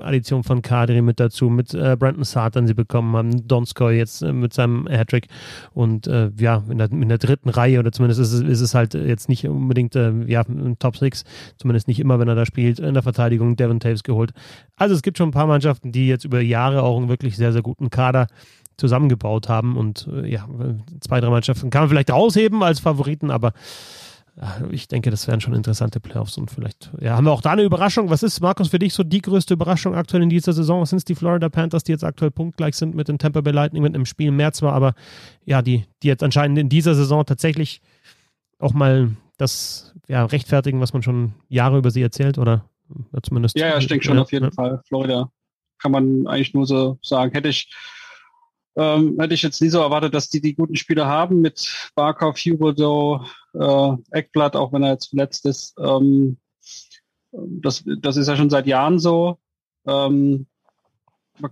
[0.00, 4.34] Addition von Kadri mit dazu, mit äh, Brandon Satan sie bekommen haben, Donskoy jetzt äh,
[4.34, 5.28] mit seinem Hattrick
[5.72, 8.74] und äh, ja, in der, in der dritten Reihe oder zumindest ist es, ist es
[8.74, 10.44] halt jetzt nicht unbedingt äh, ja,
[10.78, 11.24] Top Six,
[11.56, 14.32] zumindest nicht immer, wenn er da spielt, in der Verteidigung Devon Taves geholt.
[14.76, 17.52] Also es gibt schon ein paar Mannschaften, die jetzt über Jahre auch einen wirklich sehr,
[17.52, 18.26] sehr guten Kader Kader
[18.76, 19.76] zusammengebaut haben.
[19.76, 20.48] Und äh, ja,
[21.00, 23.52] zwei, drei Mannschaften kann man vielleicht rausheben als Favoriten, aber
[24.36, 27.50] äh, ich denke, das wären schon interessante Playoffs und vielleicht ja, haben wir auch da
[27.52, 28.10] eine Überraschung.
[28.10, 30.80] Was ist, Markus, für dich so die größte Überraschung aktuell in dieser Saison?
[30.80, 33.52] Was sind es die Florida Panthers, die jetzt aktuell punktgleich sind mit den Tampa Bay
[33.52, 34.94] Lightning mit einem Spiel mehr zwar, aber
[35.44, 37.82] ja, die, die jetzt anscheinend in dieser Saison tatsächlich
[38.58, 42.64] auch mal das ja, rechtfertigen, was man schon Jahre über sie erzählt oder
[43.22, 43.58] zumindest.
[43.58, 44.52] Ja, ja, ich denke schon ja, auf jeden.
[44.52, 44.82] Fall.
[44.86, 45.30] Florida
[45.78, 47.32] kann man eigentlich nur so sagen.
[47.32, 47.72] Hätte ich
[48.76, 52.36] ähm, hätte ich jetzt nie so erwartet, dass die die guten Spieler haben mit Barkov,
[52.38, 55.74] Huberdo, äh, Eckblatt, auch wenn er jetzt verletzt ist.
[55.78, 56.38] Ähm,
[57.32, 59.38] das, das ist ja schon seit Jahren so.
[59.86, 60.46] Ähm,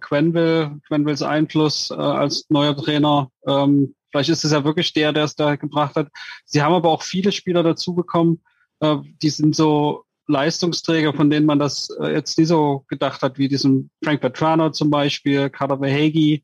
[0.00, 5.24] Quenville, Quenvilles Einfluss äh, als neuer Trainer, ähm, vielleicht ist es ja wirklich der, der
[5.24, 6.08] es da gebracht hat.
[6.44, 8.40] Sie haben aber auch viele Spieler dazu bekommen,
[8.80, 13.38] äh, die sind so Leistungsträger, von denen man das äh, jetzt nie so gedacht hat,
[13.38, 16.42] wie diesen Frank Petrano zum Beispiel, Carter Verhage, äh,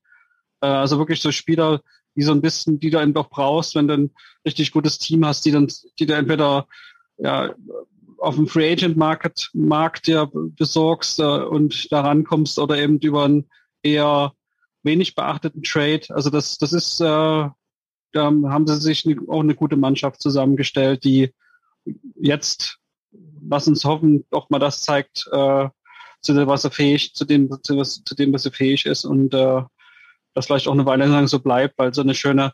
[0.64, 1.80] also wirklich so Spieler,
[2.16, 4.10] die so ein bisschen, die du eben doch brauchst, wenn du ein
[4.46, 6.66] richtig gutes Team hast, die dann, die du entweder
[7.18, 7.54] ja,
[8.18, 13.24] auf dem Free Agent Market Markt ja besorgst äh, und da rankommst oder eben über
[13.24, 13.48] einen
[13.82, 14.32] eher
[14.82, 16.02] wenig beachteten Trade.
[16.10, 21.04] Also das, das ist, äh, da haben sie sich ne, auch eine gute Mannschaft zusammengestellt,
[21.04, 21.32] die
[22.16, 22.78] jetzt,
[23.46, 25.68] lass uns hoffen, auch mal das zeigt, äh,
[26.20, 29.04] zu dem, was er fähig, zu dem, zu, was, zu dem, was er fähig ist
[29.04, 29.62] und äh,
[30.34, 32.52] das vielleicht auch eine Weile lang so bleibt, weil so eine schöne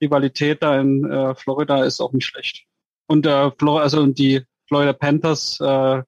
[0.00, 2.64] Rivalität da in äh, Florida ist auch nicht schlecht.
[3.06, 6.02] Und äh, Florida, also die Florida Panthers äh,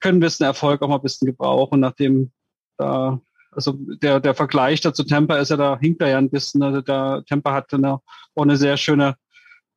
[0.00, 2.32] können ein bisschen Erfolg auch mal ein bisschen gebrauchen, nachdem
[2.76, 3.20] da
[3.56, 6.62] also der, der Vergleich dazu Tampa ist ja, da hinkt er ja ein bisschen.
[6.62, 9.16] Also der Tampa hat eine, auch eine sehr schöne,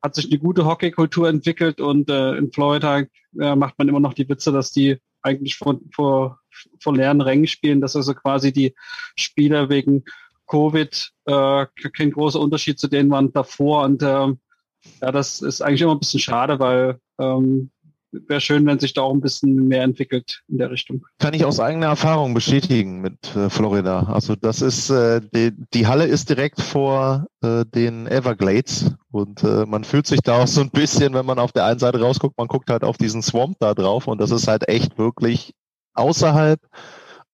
[0.02, 3.04] hat sich eine gute Hockeykultur entwickelt und äh, in Florida
[3.38, 6.40] äh, macht man immer noch die Witze, dass die eigentlich vor, vor,
[6.78, 8.74] vor leeren Rängen spielen, dass also quasi die
[9.16, 10.04] Spieler wegen
[10.50, 13.84] Covid äh, kein großer Unterschied zu denen waren davor.
[13.84, 17.70] Und äh, ja, das ist eigentlich immer ein bisschen schade, weil ähm,
[18.12, 21.06] wäre schön, wenn sich da auch ein bisschen mehr entwickelt in der Richtung.
[21.18, 24.04] Kann ich aus eigener Erfahrung bestätigen mit äh, Florida.
[24.04, 29.64] Also das ist äh, die, die Halle ist direkt vor äh, den Everglades und äh,
[29.66, 32.36] man fühlt sich da auch so ein bisschen, wenn man auf der einen Seite rausguckt,
[32.36, 35.52] man guckt halt auf diesen Swamp da drauf und das ist halt echt wirklich
[35.94, 36.60] außerhalb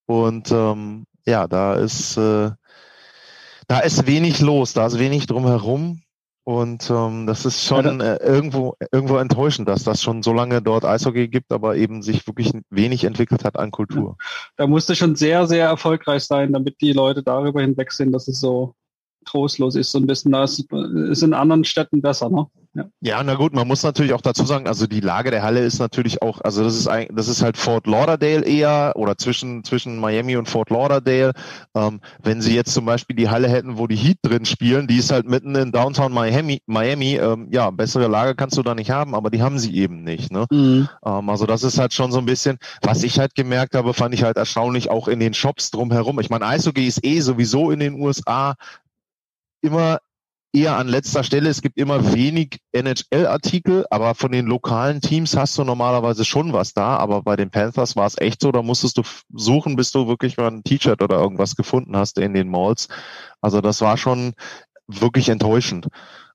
[0.05, 2.51] und ähm, ja, da ist äh,
[3.69, 6.03] da ist wenig los, da ist wenig drumherum.
[6.49, 10.85] Und ähm, das ist schon äh, irgendwo, irgendwo enttäuschend, dass das schon so lange dort
[10.85, 14.17] Eishockey gibt, aber eben sich wirklich wenig entwickelt hat an Kultur.
[14.57, 18.39] Da musste schon sehr, sehr erfolgreich sein, damit die Leute darüber hinweg sind, dass es
[18.39, 18.77] so
[19.25, 20.31] trostlos ist, so ein bisschen.
[20.31, 22.47] Das ist in anderen Städten besser, ne?
[22.77, 22.85] Ja.
[23.01, 25.79] ja, na gut, man muss natürlich auch dazu sagen, also die Lage der Halle ist
[25.79, 29.99] natürlich auch, also das ist ein, das ist halt Fort Lauderdale eher oder zwischen zwischen
[29.99, 31.33] Miami und Fort Lauderdale.
[31.75, 34.99] Ähm, wenn sie jetzt zum Beispiel die Halle hätten, wo die Heat drin spielen, die
[34.99, 36.61] ist halt mitten in Downtown Miami.
[36.67, 40.05] Miami, ähm, ja, bessere Lage kannst du da nicht haben, aber die haben sie eben
[40.05, 40.31] nicht.
[40.31, 40.45] Ne?
[40.51, 40.89] Mhm.
[41.05, 44.13] Ähm, also das ist halt schon so ein bisschen, was ich halt gemerkt habe, fand
[44.13, 46.21] ich halt erstaunlich auch in den Shops drumherum.
[46.21, 48.55] Ich meine, Eishockey ist eh sowieso in den USA
[49.63, 49.99] immer
[50.53, 51.49] eher an letzter Stelle.
[51.49, 56.73] Es gibt immer wenig NHL-Artikel, aber von den lokalen Teams hast du normalerweise schon was
[56.73, 56.97] da.
[56.97, 60.37] Aber bei den Panthers war es echt so, da musstest du suchen, bis du wirklich
[60.37, 62.89] mal ein T-Shirt oder irgendwas gefunden hast in den Malls.
[63.41, 64.35] Also das war schon
[64.87, 65.89] wirklich enttäuschend.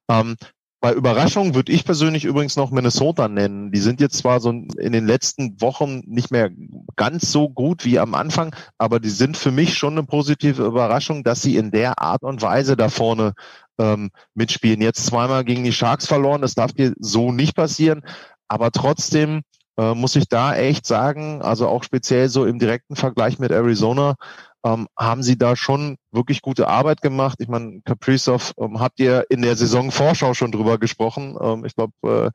[0.09, 0.35] Ähm,
[0.81, 3.71] bei Überraschung würde ich persönlich übrigens noch Minnesota nennen.
[3.71, 6.49] Die sind jetzt zwar so in den letzten Wochen nicht mehr
[6.95, 11.23] ganz so gut wie am Anfang, aber die sind für mich schon eine positive Überraschung,
[11.23, 13.33] dass sie in der Art und Weise da vorne
[13.79, 14.81] ähm, mitspielen.
[14.81, 18.03] Jetzt zweimal gegen die Sharks verloren, das darf dir so nicht passieren,
[18.47, 19.41] aber trotzdem
[19.77, 24.15] äh, muss ich da echt sagen, also auch speziell so im direkten Vergleich mit Arizona,
[24.63, 27.37] ähm, haben sie da schon wirklich gute Arbeit gemacht.
[27.39, 31.35] Ich meine, Kaprizov ähm, habt ihr in der Saisonvorschau schon drüber gesprochen.
[31.41, 32.29] Ähm, ich glaube, äh,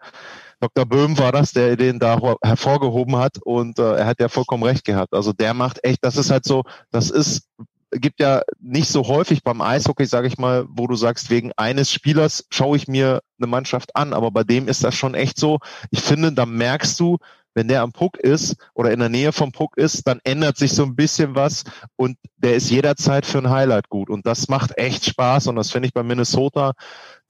[0.60, 0.86] Dr.
[0.86, 4.84] Böhm war das, der den da hervorgehoben hat und äh, er hat ja vollkommen recht
[4.84, 5.12] gehabt.
[5.14, 7.48] Also der macht echt, das ist halt so, das ist
[7.92, 11.92] gibt ja nicht so häufig beim Eishockey, sage ich mal, wo du sagst, wegen eines
[11.92, 15.58] Spielers schaue ich mir eine Mannschaft an, aber bei dem ist das schon echt so.
[15.90, 17.18] Ich finde, da merkst du,
[17.56, 20.74] wenn der am Puck ist oder in der Nähe vom Puck ist, dann ändert sich
[20.74, 21.64] so ein bisschen was
[21.96, 24.10] und der ist jederzeit für ein Highlight gut.
[24.10, 26.74] Und das macht echt Spaß und das finde ich bei Minnesota,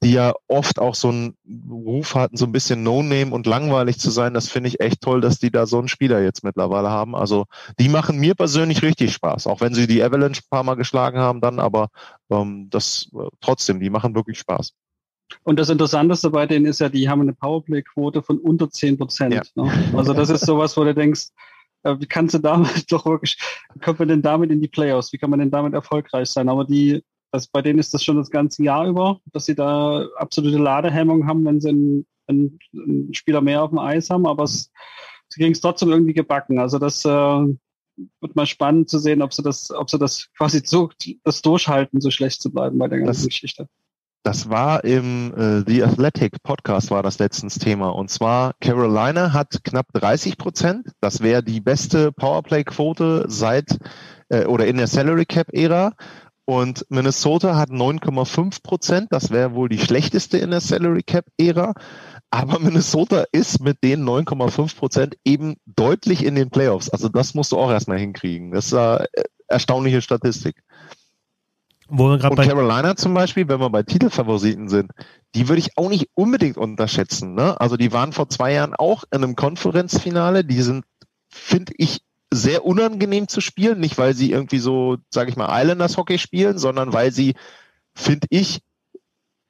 [0.03, 1.37] die ja oft auch so einen
[1.69, 4.33] Ruf hatten, so ein bisschen No-Name und langweilig zu sein.
[4.33, 7.15] Das finde ich echt toll, dass die da so einen Spieler jetzt mittlerweile haben.
[7.15, 7.45] Also
[7.79, 11.19] die machen mir persönlich richtig Spaß, auch wenn sie die Avalanche ein paar Mal geschlagen
[11.19, 11.87] haben dann, aber
[12.29, 14.73] ähm, das äh, trotzdem, die machen wirklich Spaß.
[15.43, 19.33] Und das Interessanteste bei denen ist ja, die haben eine Powerplay-Quote von unter 10 Prozent.
[19.33, 19.41] Ja.
[19.55, 19.71] Ne?
[19.95, 21.29] Also das ist sowas, wo du denkst,
[21.83, 23.37] äh, wie kannst du damit doch wirklich,
[23.73, 25.13] wie kommt man denn damit in die Playoffs?
[25.13, 26.49] Wie kann man denn damit erfolgreich sein?
[26.49, 30.05] Aber die, das, bei denen ist das schon das ganze Jahr über, dass sie da
[30.17, 34.43] absolute Ladehemmung haben, wenn sie einen, einen, einen Spieler mehr auf dem Eis haben, aber
[34.43, 34.71] es,
[35.29, 36.59] sie kriegen es trotzdem irgendwie gebacken.
[36.59, 40.61] Also das äh, wird mal spannend zu sehen, ob sie das, ob sie das quasi
[40.63, 40.89] so
[41.23, 43.67] das durchhalten, so schlecht zu bleiben bei der ganzen das, Geschichte.
[44.27, 47.91] Das war im äh, The Athletic Podcast war das letztens Thema.
[47.91, 50.89] Und zwar Carolina hat knapp 30 Prozent.
[50.99, 53.79] Das wäre die beste Powerplay-Quote seit
[54.27, 55.93] äh, oder in der Salary Cap Ära.
[56.43, 59.13] Und Minnesota hat 9,5 Prozent.
[59.13, 61.73] Das wäre wohl die schlechteste in der Salary Cap Ära.
[62.29, 66.89] Aber Minnesota ist mit den 9,5 Prozent eben deutlich in den Playoffs.
[66.89, 68.51] Also das musst du auch erstmal hinkriegen.
[68.51, 69.07] Das ist eine
[69.47, 70.61] erstaunliche Statistik.
[71.89, 74.91] Wo wir und Carolina zum Beispiel, wenn wir bei Titelfavoriten sind,
[75.35, 77.33] die würde ich auch nicht unbedingt unterschätzen.
[77.33, 77.59] Ne?
[77.59, 80.43] Also die waren vor zwei Jahren auch in einem Konferenzfinale.
[80.43, 80.85] Die sind,
[81.29, 83.79] finde ich, sehr unangenehm zu spielen.
[83.79, 87.35] Nicht, weil sie irgendwie so, sage ich mal, Islanders Hockey spielen, sondern weil sie,
[87.93, 88.61] finde ich,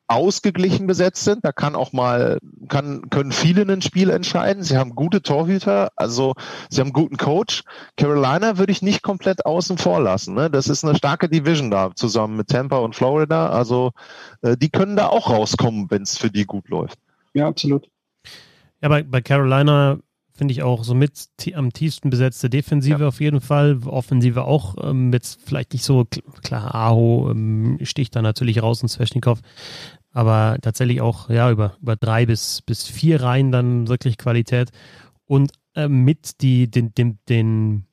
[0.08, 1.44] ausgeglichen besetzt sind.
[1.44, 2.40] Da kann auch mal,
[2.70, 4.64] kann, können viele ein Spiel entscheiden.
[4.64, 6.34] Sie haben gute Torhüter, also
[6.70, 7.64] sie haben einen guten Coach.
[7.98, 10.34] Carolina würde ich nicht komplett außen vor lassen.
[10.34, 10.50] Ne?
[10.50, 13.50] Das ist eine starke Division da, zusammen mit Tampa und Florida.
[13.50, 13.92] Also
[14.42, 16.98] äh, die können da auch rauskommen, wenn es für die gut läuft.
[17.34, 17.90] Ja, absolut.
[18.82, 20.00] Ja, bei, bei Carolina
[20.38, 23.08] finde ich auch so mit am tiefsten besetzte Defensive ja.
[23.08, 26.06] auf jeden Fall, Offensive auch ähm, jetzt vielleicht nicht so
[26.44, 29.40] klar Aho ähm, sticht da natürlich raus und Sveshnikov,
[30.18, 34.72] aber tatsächlich auch ja über über drei bis bis vier Reihen dann wirklich Qualität
[35.26, 37.86] und äh, mit die den den den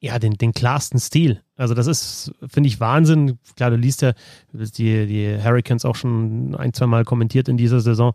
[0.00, 3.38] ja den den klarsten Stil also das ist, finde ich, Wahnsinn.
[3.54, 4.12] Klar, du liest ja
[4.52, 8.12] die, die Hurricanes auch schon ein, zwei Mal kommentiert in dieser Saison.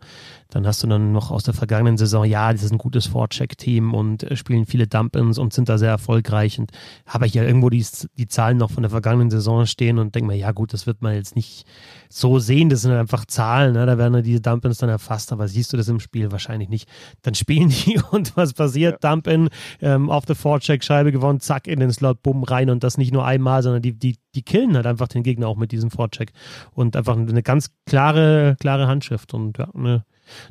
[0.50, 3.94] Dann hast du dann noch aus der vergangenen Saison, ja, das ist ein gutes Vorcheck-Team
[3.94, 6.58] und äh, spielen viele Dump-Ins und sind da sehr erfolgreich.
[6.58, 6.70] Und
[7.06, 7.86] habe ich ja irgendwo die,
[8.18, 11.00] die Zahlen noch von der vergangenen Saison stehen und denke mir, ja gut, das wird
[11.00, 11.64] man jetzt nicht
[12.12, 12.68] so sehen.
[12.68, 13.86] Das sind einfach Zahlen, ne?
[13.86, 16.88] da werden ja diese Dump-Ins dann erfasst, aber siehst du das im Spiel wahrscheinlich nicht.
[17.22, 19.02] Dann spielen die und was passiert?
[19.02, 19.10] Ja.
[19.10, 19.48] Dump-In
[19.80, 23.24] ähm, auf der Vorcheck-Scheibe gewonnen, zack, in den Slot, bumm, rein und das nicht nur
[23.24, 26.32] einmal, sondern die, die, die killen halt einfach den Gegner auch mit diesem Vorcheck.
[26.72, 30.04] Und einfach eine ganz klare, klare Handschrift und ja, eine,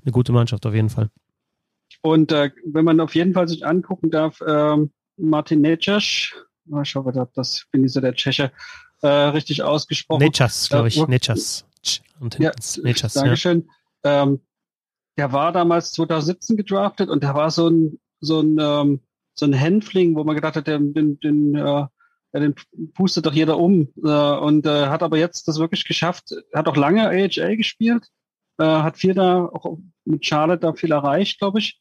[0.03, 1.09] eine gute Mannschaft auf jeden Fall.
[2.01, 6.31] Und äh, wenn man auf jeden Fall sich angucken darf, ähm, Martin Necas,
[6.71, 8.51] oh, ich hoffe, das bin ich so der Tscheche,
[9.01, 10.23] äh, richtig ausgesprochen.
[10.23, 11.65] Necas, glaube ich, äh, Necas.
[12.19, 12.51] Und ja,
[12.83, 13.69] Necas, Dankeschön.
[14.03, 14.23] Ja.
[14.23, 14.41] Ähm,
[15.17, 19.01] der war damals 2017 gedraftet und der war so ein, so ein, ähm,
[19.33, 21.85] so ein Hänfling, wo man gedacht hat, den, den, den äh,
[22.33, 22.53] den
[22.93, 26.35] pustet doch jeder um äh, und äh, hat aber jetzt das wirklich geschafft.
[26.53, 28.07] Hat auch lange AHL gespielt,
[28.59, 31.79] äh, hat viel da auch mit Charlotte da viel erreicht, glaube ich.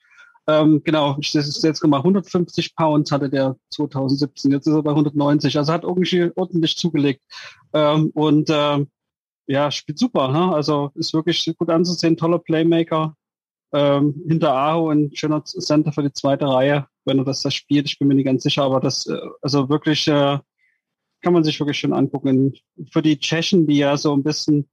[0.48, 4.90] Ähm, genau, das ist jetzt mal 150 Pounds hatte der 2017, jetzt ist er bei
[4.90, 7.22] 190, also hat irgendwie ordentlich zugelegt
[7.74, 8.84] ähm, und äh,
[9.46, 10.54] ja, spielt super, ne?
[10.54, 13.14] also ist wirklich gut anzusehen, toller Playmaker,
[13.72, 17.86] ähm, hinter Aho ein schöner Center für die zweite Reihe wenn er das da spielt.
[17.86, 20.38] Ich bin mir nicht ganz sicher, aber das, äh, also wirklich, äh,
[21.20, 22.54] kann man sich wirklich schön angucken.
[22.92, 24.68] Für die Tschechen, die ja so ein bisschen,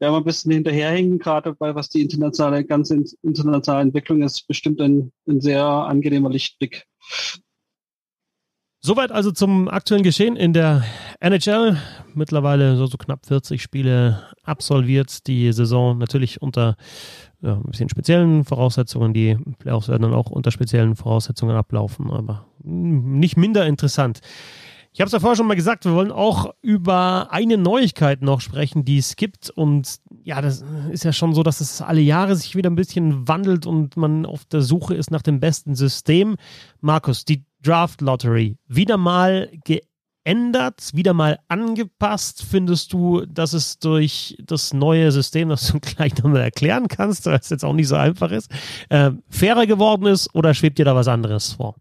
[0.00, 4.80] ja, mal ein bisschen hinterherhängen, gerade bei was die internationale, ganze internationale Entwicklung ist, bestimmt
[4.80, 6.86] ein, ein sehr angenehmer Lichtblick.
[8.80, 10.84] Soweit also zum aktuellen Geschehen in der
[11.18, 11.76] NHL.
[12.14, 15.26] Mittlerweile so, so knapp 40 Spiele absolviert.
[15.26, 16.76] Die Saison natürlich unter
[17.42, 19.12] ja, ein bisschen speziellen Voraussetzungen.
[19.12, 24.20] Die Playoffs werden dann auch unter speziellen Voraussetzungen ablaufen, aber nicht minder interessant.
[24.92, 28.40] Ich habe es ja vorher schon mal gesagt, wir wollen auch über eine Neuigkeit noch
[28.40, 29.50] sprechen, die es gibt.
[29.50, 33.28] Und ja, das ist ja schon so, dass es alle Jahre sich wieder ein bisschen
[33.28, 36.36] wandelt und man auf der Suche ist nach dem besten System.
[36.80, 42.42] Markus, die Draft Lottery, wieder mal geändert, wieder mal angepasst.
[42.42, 47.38] Findest du, dass es durch das neue System, das du gleich nochmal erklären kannst, weil
[47.38, 48.50] es jetzt auch nicht so einfach ist,
[48.88, 51.76] äh, fairer geworden ist oder schwebt dir da was anderes vor?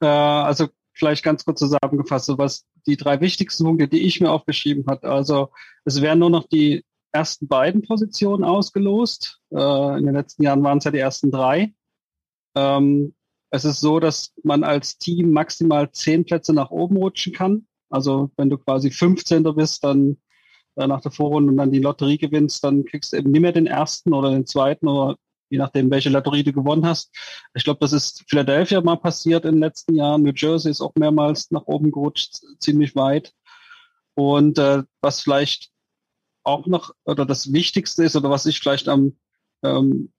[0.00, 4.30] Äh, also vielleicht ganz kurz zusammengefasst, so was die drei wichtigsten Punkte, die ich mir
[4.30, 5.08] aufgeschrieben habe.
[5.08, 5.50] Also
[5.84, 9.40] es werden nur noch die ersten beiden Positionen ausgelost.
[9.50, 11.74] Äh, in den letzten Jahren waren es ja die ersten drei.
[12.54, 13.14] Ähm,
[13.50, 17.66] es ist so, dass man als Team maximal zehn Plätze nach oben rutschen kann.
[17.90, 19.42] Also wenn du quasi 15.
[19.54, 20.16] bist, dann
[20.76, 23.52] äh, nach der Vorrunde und dann die Lotterie gewinnst, dann kriegst du eben nicht mehr
[23.52, 25.16] den ersten oder den zweiten oder
[25.48, 27.14] je nachdem, welche Lotterie du gewonnen hast.
[27.54, 30.22] Ich glaube, das ist Philadelphia mal passiert in den letzten Jahren.
[30.22, 33.32] New Jersey ist auch mehrmals nach oben gerutscht, ziemlich weit.
[34.14, 35.70] Und äh, was vielleicht
[36.42, 39.16] auch noch oder das Wichtigste ist oder was ich vielleicht am
[39.62, 40.12] ähm,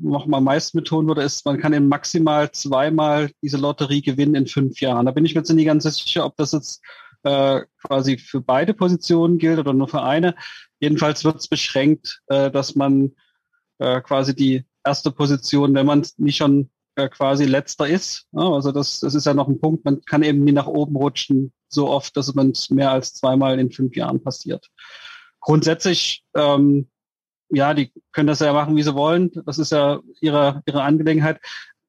[0.00, 4.46] noch mal meist betonen würde, ist, man kann eben maximal zweimal diese Lotterie gewinnen in
[4.46, 5.06] fünf Jahren.
[5.06, 6.82] Da bin ich mir jetzt nicht ganz sicher, ob das jetzt
[7.24, 10.36] äh, quasi für beide Positionen gilt oder nur für eine.
[10.78, 13.12] Jedenfalls wird es beschränkt, äh, dass man
[13.78, 18.26] äh, quasi die erste Position, wenn man nicht schon äh, quasi letzter ist.
[18.32, 20.96] Ja, also das, das ist ja noch ein Punkt, man kann eben nie nach oben
[20.96, 24.68] rutschen, so oft, dass man mehr als zweimal in fünf Jahren passiert.
[25.40, 26.88] Grundsätzlich, ähm,
[27.50, 29.30] ja, die können das ja machen, wie sie wollen.
[29.44, 31.40] Das ist ja ihre, ihre Angelegenheit.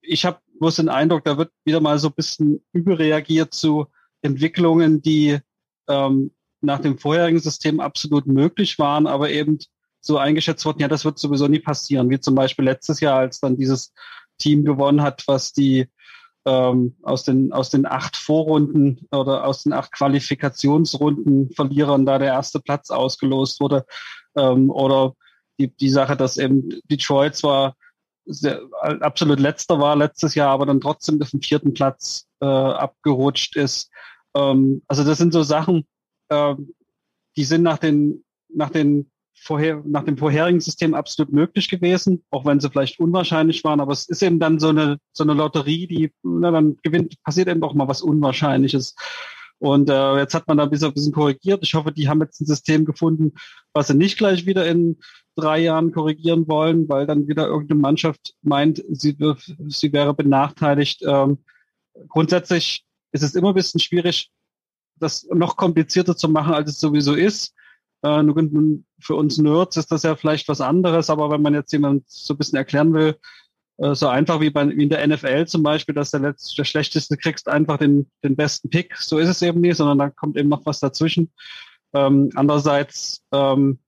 [0.02, 3.88] Ich habe bloß den Eindruck, da wird wieder mal so ein bisschen überreagiert zu
[4.22, 5.40] Entwicklungen, die
[5.88, 6.32] ähm,
[6.62, 9.60] nach dem vorherigen System absolut möglich waren, aber eben
[10.02, 12.10] so eingeschätzt worden, ja, das wird sowieso nie passieren.
[12.10, 13.94] Wie zum Beispiel letztes Jahr, als dann dieses
[14.38, 15.90] Team gewonnen hat, was die
[16.46, 22.30] ähm, aus den aus den acht Vorrunden oder aus den acht Qualifikationsrunden Verlierern da der
[22.30, 23.86] erste Platz ausgelost wurde.
[24.38, 25.14] Ähm, oder
[25.60, 27.76] die, die Sache, dass eben Detroit zwar
[28.26, 33.56] sehr, absolut letzter war letztes Jahr, aber dann trotzdem auf den vierten Platz äh, abgerutscht
[33.56, 33.90] ist.
[34.36, 35.86] Ähm, also das sind so Sachen,
[36.30, 36.56] äh,
[37.36, 42.46] die sind nach den nach den vorher, nach dem vorherigen System absolut möglich gewesen, auch
[42.46, 43.80] wenn sie vielleicht unwahrscheinlich waren.
[43.80, 47.48] Aber es ist eben dann so eine, so eine Lotterie, die, na, dann gewinnt, passiert
[47.48, 48.96] eben doch mal was Unwahrscheinliches.
[49.60, 51.64] Und äh, jetzt hat man da ein bisschen, ein bisschen korrigiert.
[51.64, 53.34] Ich hoffe, die haben jetzt ein System gefunden,
[53.74, 54.98] was sie nicht gleich wieder in
[55.36, 59.18] drei Jahren korrigieren wollen, weil dann wieder irgendeine Mannschaft meint, sie,
[59.68, 61.04] sie wäre benachteiligt.
[61.08, 61.40] Ähm,
[62.08, 64.32] grundsätzlich ist es immer ein bisschen schwierig,
[65.00, 67.54] das noch komplizierter zu machen, als es sowieso ist.
[68.04, 68.24] Äh,
[69.00, 72.34] für uns Nerds ist das ja vielleicht was anderes, aber wenn man jetzt jemand so
[72.34, 73.18] ein bisschen erklären will,
[73.78, 76.66] äh, so einfach wie, bei, wie in der NFL zum Beispiel, dass der, letzte, der
[76.66, 80.38] Schlechteste kriegst einfach den, den besten Pick, so ist es eben nicht, sondern da kommt
[80.38, 81.32] eben noch was dazwischen.
[81.94, 83.80] Ähm, andererseits, ähm,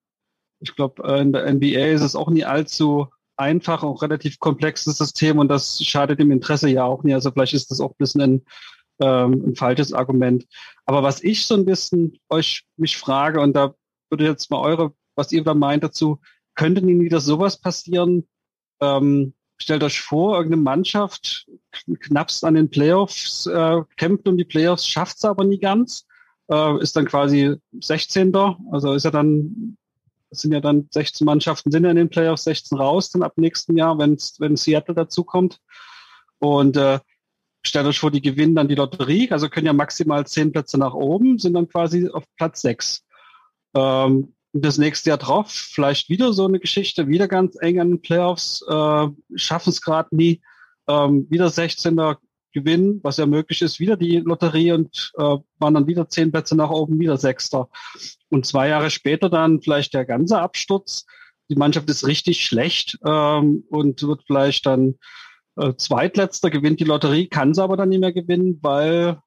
[0.60, 3.08] ich glaube, äh, in der NBA ist es auch nie allzu
[3.38, 7.14] einfach, auch relativ komplexes System und das schadet dem Interesse ja auch nie.
[7.14, 8.46] Also vielleicht ist das auch ein bisschen ein,
[9.02, 10.46] ähm, ein falsches Argument.
[10.86, 13.74] Aber was ich so ein bisschen euch mich frage, und da
[14.10, 16.20] würde jetzt mal eure, was ihr da meint dazu,
[16.56, 18.28] könnte nie wieder sowas passieren?
[18.82, 21.48] Ähm, stellt euch vor, irgendeine Mannschaft
[22.00, 26.08] knappst an den Playoffs, äh, kämpft um die Playoffs, schafft es aber nie ganz,
[26.50, 28.36] äh, ist dann quasi 16.
[28.72, 29.78] Also ist ja dann,
[30.32, 33.78] sind ja dann 16 Mannschaften sind ja in den Playoffs, 16 raus, dann ab nächsten
[33.78, 35.60] Jahr, wenn wenn Seattle dazukommt.
[36.40, 37.00] Und äh,
[37.64, 40.94] stellt euch vor, die gewinnen dann die Lotterie, also können ja maximal 10 Plätze nach
[40.94, 43.06] oben, sind dann quasi auf Platz 6.
[43.76, 48.02] Ähm, das nächste Jahr drauf vielleicht wieder so eine Geschichte, wieder ganz eng an den
[48.02, 50.42] Playoffs, äh, schaffen es gerade nie,
[50.88, 52.18] ähm, wieder 16er
[52.52, 56.56] gewinnen, was ja möglich ist, wieder die Lotterie und äh, waren dann wieder zehn Plätze
[56.56, 57.70] nach oben, wieder Sechster.
[58.30, 61.06] Und zwei Jahre später dann vielleicht der ganze Absturz.
[61.50, 64.96] Die Mannschaft ist richtig schlecht ähm, und wird vielleicht dann
[65.58, 69.20] äh, Zweitletzter, gewinnt die Lotterie, kann sie aber dann nicht mehr gewinnen, weil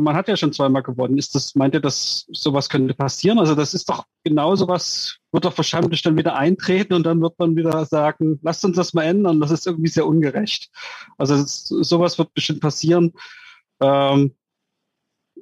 [0.00, 1.18] man hat ja schon zweimal gewonnen.
[1.18, 3.38] Ist das, meint ihr, dass sowas könnte passieren?
[3.38, 7.38] Also das ist doch genau sowas, wird doch wahrscheinlich dann wieder eintreten und dann wird
[7.38, 9.40] man wieder sagen, lasst uns das mal ändern.
[9.40, 10.70] Das ist irgendwie sehr ungerecht.
[11.16, 13.12] Also das, sowas wird bestimmt passieren.
[13.80, 14.34] Ähm,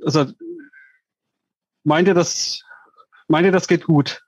[0.05, 0.27] also
[1.85, 2.63] meint ihr das,
[3.29, 4.23] meint ihr, das geht gut?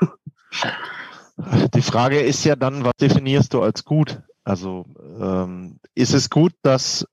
[1.74, 4.20] Die Frage ist ja dann, was definierst du als gut?
[4.44, 4.86] Also
[5.20, 7.06] ähm, ist es gut, dass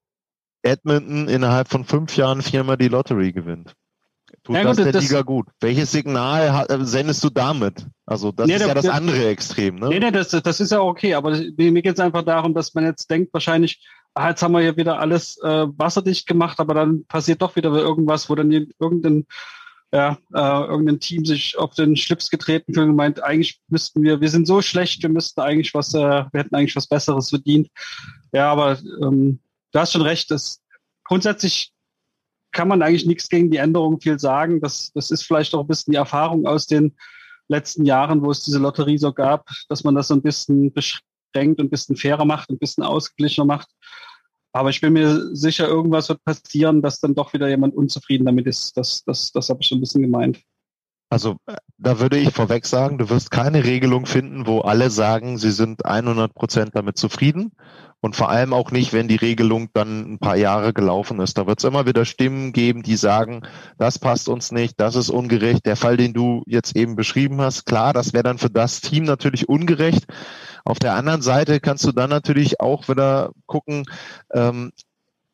[0.63, 3.73] Edmonton innerhalb von fünf Jahren viermal die Lottery gewinnt.
[4.43, 5.47] Tut ja, das gut, der das, Liga gut?
[5.61, 7.85] Welches Signal äh, sendest du damit?
[8.05, 9.75] Also das nee, ist ja das andere Extrem.
[9.75, 9.89] Ne?
[9.89, 12.83] Nee, nee, das, das ist ja okay, aber mir geht es einfach darum, dass man
[12.85, 13.85] jetzt denkt, wahrscheinlich,
[14.15, 17.69] ah, jetzt haben wir ja wieder alles äh, wasserdicht gemacht, aber dann passiert doch wieder
[17.69, 19.25] irgendwas, wo dann irgendein
[19.93, 24.21] ja, äh, irgendein Team sich auf den Schlips getreten fühlt und meint, eigentlich müssten wir,
[24.21, 27.69] wir sind so schlecht, wir müssten eigentlich was, äh, wir hätten eigentlich was Besseres verdient.
[28.31, 29.39] Ja, aber ähm,
[29.73, 30.61] du hast schon recht, das
[31.03, 31.73] grundsätzlich
[32.51, 34.61] kann man eigentlich nichts gegen die Änderung viel sagen.
[34.61, 36.95] Das, das ist vielleicht auch ein bisschen die Erfahrung aus den
[37.47, 41.59] letzten Jahren, wo es diese Lotterie so gab, dass man das so ein bisschen beschränkt
[41.59, 43.69] und ein bisschen fairer macht, ein bisschen ausgeglichener macht.
[44.53, 48.45] Aber ich bin mir sicher, irgendwas wird passieren, dass dann doch wieder jemand unzufrieden damit
[48.45, 48.77] ist.
[48.77, 50.39] Das, das, das habe ich schon ein bisschen gemeint.
[51.13, 51.37] Also
[51.77, 55.85] da würde ich vorweg sagen, du wirst keine Regelung finden, wo alle sagen, sie sind
[55.85, 57.51] 100 Prozent damit zufrieden.
[58.01, 61.37] Und vor allem auch nicht, wenn die Regelung dann ein paar Jahre gelaufen ist.
[61.37, 63.43] Da wird es immer wieder Stimmen geben, die sagen,
[63.77, 65.67] das passt uns nicht, das ist ungerecht.
[65.67, 69.03] Der Fall, den du jetzt eben beschrieben hast, klar, das wäre dann für das Team
[69.03, 70.05] natürlich ungerecht.
[70.65, 73.85] Auf der anderen Seite kannst du dann natürlich auch wieder gucken,
[74.33, 74.71] ähm,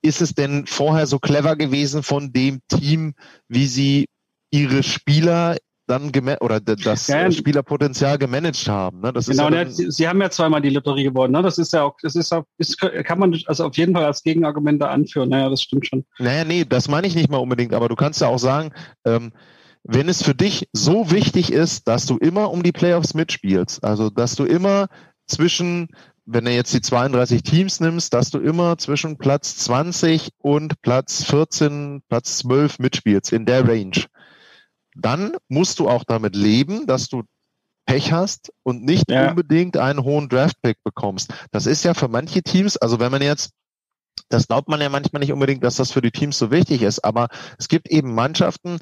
[0.02, 3.14] ist es denn vorher so clever gewesen von dem Team,
[3.48, 4.10] wie sie
[4.52, 5.58] ihre Spieler
[5.90, 9.02] dann oder das ja, Spielerpotenzial gemanagt haben.
[9.02, 9.12] Ne?
[9.12, 11.34] Das genau, ja dann, sie haben ja zweimal die Lotterie gewonnen.
[11.34, 11.42] Ne?
[11.42, 14.24] Das ist ja auch, das ist, auch, ist kann man also auf jeden Fall als
[14.24, 15.30] Gegenargument da anführen.
[15.30, 16.06] Naja, das stimmt schon.
[16.20, 18.72] Naja, nee, das meine ich nicht mal unbedingt, aber du kannst ja auch sagen,
[19.06, 19.32] ähm,
[19.84, 24.10] wenn es für dich so wichtig ist, dass du immer um die Playoffs mitspielst, also
[24.10, 24.88] dass du immer
[25.26, 25.88] zwischen,
[26.26, 31.24] wenn du jetzt die 32 Teams nimmst, dass du immer zwischen Platz 20 und Platz
[31.24, 34.06] 14, Platz 12 mitspielst in der Range.
[35.02, 37.24] Dann musst du auch damit leben, dass du
[37.86, 39.30] Pech hast und nicht ja.
[39.30, 41.34] unbedingt einen hohen Draftpick bekommst.
[41.52, 43.52] Das ist ja für manche Teams, also wenn man jetzt
[44.28, 47.04] das glaubt man ja manchmal nicht unbedingt, dass das für die Teams so wichtig ist,
[47.04, 48.80] aber es gibt eben Mannschaften,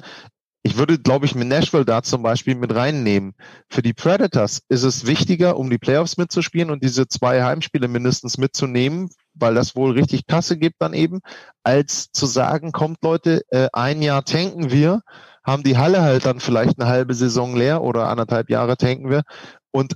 [0.62, 3.34] ich würde, glaube ich, mit Nashville da zum Beispiel mit reinnehmen.
[3.70, 8.38] Für die Predators ist es wichtiger, um die Playoffs mitzuspielen und diese zwei Heimspiele mindestens
[8.38, 11.20] mitzunehmen, weil das wohl richtig Kasse gibt dann eben,
[11.62, 15.02] als zu sagen, kommt Leute, äh, ein Jahr tanken wir,
[15.48, 19.22] haben die Halle halt dann vielleicht eine halbe Saison leer oder anderthalb Jahre tanken wir
[19.70, 19.94] und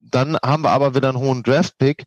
[0.00, 2.06] dann haben wir aber wieder einen hohen Draft-Pick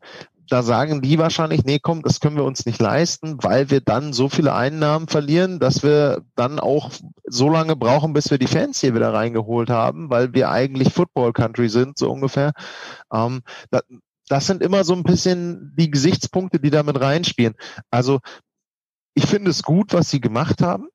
[0.52, 4.12] da sagen die wahrscheinlich, nee, komm, das können wir uns nicht leisten, weil wir dann
[4.12, 6.92] so viele Einnahmen verlieren, dass wir dann auch
[7.26, 11.32] so lange brauchen, bis wir die Fans hier wieder reingeholt haben, weil wir eigentlich Football
[11.32, 12.52] Country sind, so ungefähr.
[13.14, 13.84] Ähm, das,
[14.28, 17.54] das sind immer so ein bisschen die Gesichtspunkte, die damit reinspielen.
[17.90, 18.20] Also
[19.14, 20.90] ich finde es gut, was sie gemacht haben.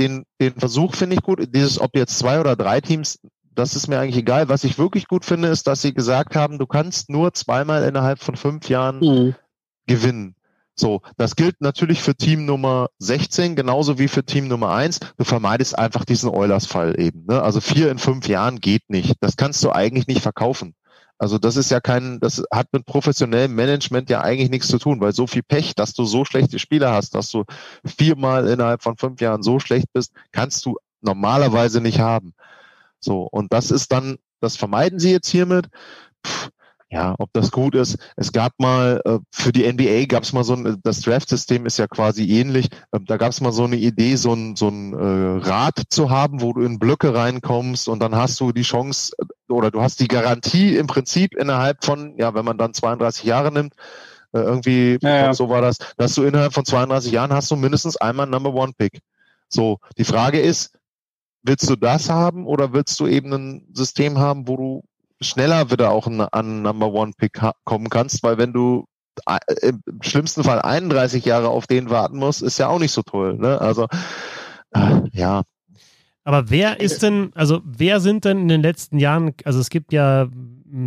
[0.00, 1.48] Den, den Versuch finde ich gut.
[1.54, 3.18] Dieses, ob jetzt zwei oder drei Teams
[3.54, 4.48] das ist mir eigentlich egal.
[4.48, 8.18] Was ich wirklich gut finde, ist, dass sie gesagt haben, du kannst nur zweimal innerhalb
[8.20, 9.34] von fünf Jahren mhm.
[9.86, 10.34] gewinnen.
[10.76, 14.98] So, das gilt natürlich für Team Nummer 16 genauso wie für Team Nummer 1.
[15.16, 17.26] Du vermeidest einfach diesen Eulers-Fall eben.
[17.26, 17.40] Ne?
[17.40, 19.14] Also vier in fünf Jahren geht nicht.
[19.20, 20.74] Das kannst du eigentlich nicht verkaufen.
[21.18, 25.00] Also das ist ja kein, das hat mit professionellem Management ja eigentlich nichts zu tun,
[25.00, 27.44] weil so viel Pech, dass du so schlechte Spieler hast, dass du
[27.84, 32.34] viermal innerhalb von fünf Jahren so schlecht bist, kannst du normalerweise nicht haben.
[32.98, 35.68] So, und das ist dann, das vermeiden sie jetzt hiermit.
[36.22, 36.48] Puh,
[36.94, 37.98] ja, ob das gut ist.
[38.14, 41.76] Es gab mal, äh, für die NBA gab es mal so ein, das Draft-System ist
[41.76, 42.68] ja quasi ähnlich.
[42.92, 46.10] Äh, da gab es mal so eine Idee, so ein, so ein äh, Rad zu
[46.10, 49.82] haben, wo du in Blöcke reinkommst und dann hast du die Chance äh, oder du
[49.82, 53.74] hast die Garantie im Prinzip innerhalb von, ja, wenn man dann 32 Jahre nimmt,
[54.32, 55.34] äh, irgendwie, ja, ja.
[55.34, 58.72] so war das, dass du innerhalb von 32 Jahren hast du mindestens einmal Number One
[58.78, 59.00] Pick.
[59.48, 60.78] So, die Frage ist,
[61.42, 64.84] willst du das haben oder willst du eben ein System haben, wo du
[65.20, 68.86] schneller wieder auch an Number One Pick kommen kannst, weil wenn du
[69.26, 73.02] äh, im schlimmsten Fall 31 Jahre auf den warten musst, ist ja auch nicht so
[73.02, 73.34] toll.
[73.34, 73.60] Ne?
[73.60, 73.86] Also
[74.74, 75.42] äh, ja.
[76.24, 79.92] Aber wer ist denn, also wer sind denn in den letzten Jahren, also es gibt
[79.92, 80.28] ja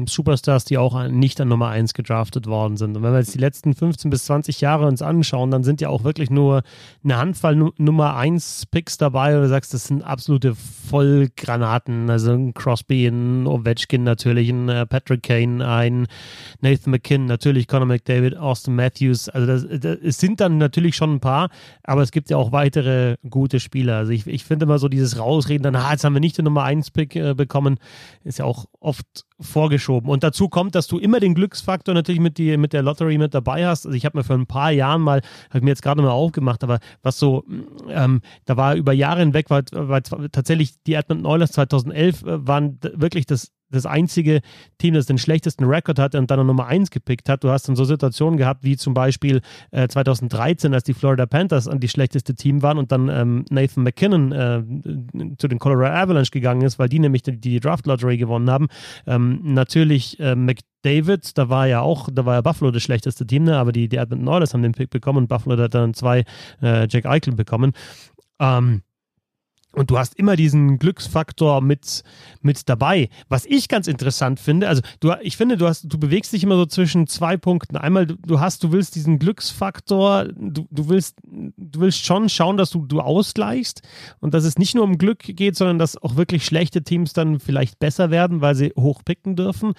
[0.06, 2.98] Superstars, die auch nicht an Nummer 1 gedraftet worden sind.
[2.98, 5.88] Und wenn wir jetzt die letzten 15 bis 20 Jahre uns anschauen, dann sind ja
[5.88, 6.64] auch wirklich nur
[7.04, 12.10] eine Handvoll Nummer 1 Picks dabei, wo du sagst, das sind absolute Vollgranaten.
[12.10, 16.08] Also ein Crosby, ein Ovechkin natürlich, ein äh, Patrick Kane, ein
[16.60, 19.30] Nathan McKinn, natürlich Conor McDavid, Austin Matthews.
[19.30, 21.50] Also das, das, es sind dann natürlich schon ein paar,
[21.84, 23.98] aber es gibt ja auch weitere gute Spieler.
[23.98, 26.46] Also ich, ich finde immer so dieses Rausreden, dann, ah, jetzt haben wir nicht den
[26.46, 27.80] Nummer 1 Pick äh, bekommen,
[28.24, 29.26] ist ja auch oft
[29.78, 30.10] vorgeschoben.
[30.10, 33.34] Und dazu kommt, dass du immer den Glücksfaktor natürlich mit, die, mit der Lottery mit
[33.34, 33.86] dabei hast.
[33.86, 36.10] Also ich habe mir vor ein paar Jahren mal, habe ich mir jetzt gerade mal
[36.10, 37.44] aufgemacht, aber was so,
[37.90, 39.64] ähm, da war über Jahre hinweg, war
[40.32, 44.42] tatsächlich die Edmonton Oilers 2011 äh, waren wirklich das das einzige
[44.78, 47.44] Team, das den schlechtesten Rekord hatte und dann Nummer 1 gepickt hat.
[47.44, 49.42] Du hast dann so Situationen gehabt, wie zum Beispiel
[49.72, 53.84] äh, 2013, als die Florida Panthers an die schlechteste Team waren und dann ähm, Nathan
[53.84, 54.64] McKinnon äh,
[55.38, 58.68] zu den Colorado Avalanche gegangen ist, weil die nämlich die, die Draft Lottery gewonnen haben.
[59.06, 63.44] Ähm, natürlich äh, McDavid, da war ja auch, da war ja Buffalo das schlechteste Team,
[63.44, 63.58] ne?
[63.58, 66.24] aber die, die Edmonton Oilers haben den Pick bekommen und Buffalo hat dann zwei
[66.62, 67.74] äh, Jack Eichel bekommen.
[68.40, 68.82] Ähm,
[69.74, 72.04] und du hast immer diesen Glücksfaktor mit,
[72.42, 73.10] mit dabei.
[73.30, 76.56] Was ich ganz interessant finde, also du, ich finde, du hast, du bewegst dich immer
[76.56, 77.78] so zwischen zwei Punkten.
[77.78, 82.72] Einmal, du hast, du willst diesen Glücksfaktor, du, du willst, du willst schon schauen, dass
[82.72, 83.82] du, du ausgleichst
[84.20, 87.40] und dass es nicht nur um Glück geht, sondern dass auch wirklich schlechte Teams dann
[87.40, 89.74] vielleicht besser werden, weil sie hochpicken dürfen.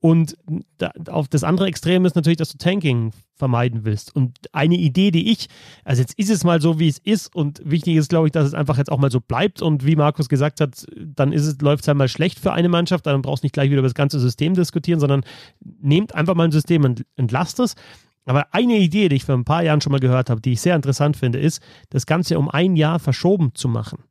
[0.00, 0.36] Und
[0.78, 4.14] da, auf das andere Extrem ist natürlich, dass du Tanking vermeiden willst.
[4.14, 5.48] Und eine Idee, die ich,
[5.84, 8.46] also jetzt ist es mal so, wie es ist und wichtig ist, glaube ich, dass
[8.46, 11.60] es einfach jetzt auch mal so bleibt und wie Markus gesagt hat, dann ist es,
[11.60, 13.94] läuft es einmal schlecht für eine Mannschaft, dann brauchst du nicht gleich wieder über das
[13.94, 15.22] ganze System diskutieren, sondern
[15.60, 17.74] nehmt einfach mal ein System und entlasst es.
[18.26, 20.60] Aber eine Idee, die ich vor ein paar Jahren schon mal gehört habe, die ich
[20.60, 24.04] sehr interessant finde, ist, das Ganze um ein Jahr verschoben zu machen.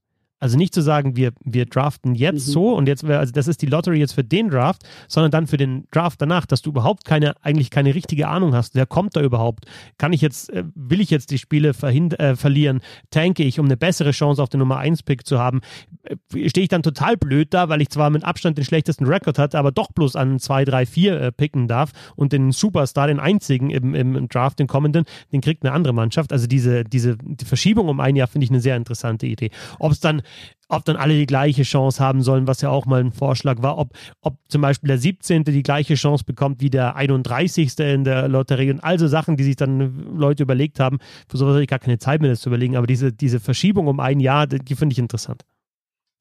[0.43, 2.51] Also nicht zu sagen, wir, wir draften jetzt mhm.
[2.51, 5.55] so und jetzt, also das ist die Lottery jetzt für den Draft, sondern dann für
[5.55, 8.75] den Draft danach, dass du überhaupt keine, eigentlich keine richtige Ahnung hast.
[8.75, 9.67] Wer kommt da überhaupt?
[9.97, 12.81] Kann ich jetzt, äh, will ich jetzt die Spiele äh, verlieren?
[13.09, 15.61] Tanke ich, um eine bessere Chance auf den Nummer 1 Pick zu haben?
[16.03, 19.39] Äh, Stehe ich dann total blöd da, weil ich zwar mit Abstand den schlechtesten Rekord
[19.39, 23.69] hatte, aber doch bloß an 2, 3, 4 picken darf und den Superstar, den einzigen
[23.69, 26.33] im, im Draft, den kommenden, den kriegt eine andere Mannschaft.
[26.33, 29.49] Also diese, diese die Verschiebung um ein Jahr finde ich eine sehr interessante Idee.
[29.79, 30.21] Ob es dann
[30.69, 33.77] ob dann alle die gleiche Chance haben sollen, was ja auch mal ein Vorschlag war,
[33.77, 35.43] ob, ob zum Beispiel der 17.
[35.43, 37.77] die gleiche Chance bekommt wie der 31.
[37.79, 40.99] in der Lotterie und also Sachen, die sich dann Leute überlegt haben.
[41.27, 43.87] Für sowas habe ich gar keine Zeit mehr, das zu überlegen, aber diese, diese Verschiebung
[43.87, 45.43] um ein Jahr, die, die finde ich interessant.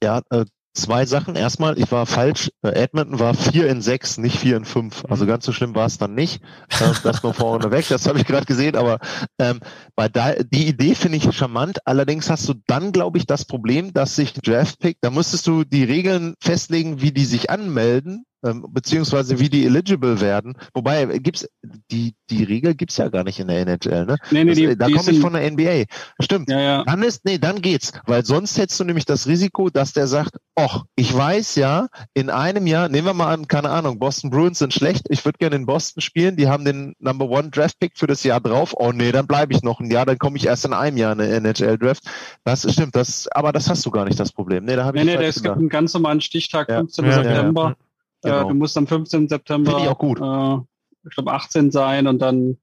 [0.03, 0.45] Ja, äh,
[0.75, 1.37] Zwei Sachen.
[1.37, 2.51] Erstmal, ich war falsch.
[2.63, 5.05] Äh, Edmonton war vier in sechs, nicht vier in fünf.
[5.07, 6.43] Also ganz so schlimm war es dann nicht.
[6.71, 7.87] Äh, das nur vorne weg.
[7.89, 8.77] Das habe ich gerade gesehen.
[8.77, 8.99] Aber
[9.39, 9.61] ähm,
[9.95, 11.87] bei da, die Idee finde ich charmant.
[11.87, 15.85] Allerdings hast du dann, glaube ich, das Problem, dass sich Draftpick, da müsstest du die
[15.85, 20.55] Regeln festlegen, wie die sich anmelden ähm, beziehungsweise wie die eligible werden.
[20.75, 21.49] Wobei gibt's
[21.91, 24.17] die die Regel gibt's ja gar nicht in der NHL, ne?
[24.31, 25.85] Nee, nee, das, die, äh, da komme ich von der NBA.
[26.21, 26.51] Stimmt.
[26.51, 26.85] Ja, ja.
[26.85, 30.37] Dann ist nee, dann geht's, weil sonst hättest du nämlich das Risiko, dass der sagt,
[30.55, 34.59] ach, ich weiß ja, in einem Jahr, nehmen wir mal an, keine Ahnung, Boston Bruins
[34.59, 37.99] sind schlecht, ich würde gerne in Boston spielen, die haben den Number One Draft Pick
[37.99, 38.75] für das Jahr drauf.
[38.77, 41.13] Oh nee, dann bleibe ich noch ein Jahr, dann komme ich erst in einem Jahr
[41.13, 42.05] in eine NHL Draft.
[42.45, 44.65] Das stimmt, das aber das hast du gar nicht das Problem.
[44.65, 47.05] Nee, da habe ich Nee, nee, es gibt einen ganz normalen Stichtag, 15.
[47.05, 47.13] Ja.
[47.13, 47.77] September.
[48.25, 48.47] Ja, Genau.
[48.47, 49.29] Äh, du musst am 15.
[49.29, 50.21] September ich auch gut.
[50.21, 52.59] Äh, ich glaube 18 sein und dann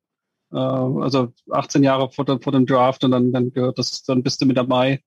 [0.51, 4.24] äh, also 18 Jahre vor, der, vor dem Draft und dann, dann gehört das, dann
[4.24, 5.03] bist du mit dabei.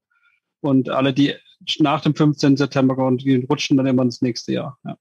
[0.61, 1.35] Und alle, die
[1.79, 2.57] nach dem 15.
[2.57, 4.79] September kommen, die rutschen dann immer ins nächste Jahr.
[4.85, 4.97] Ja.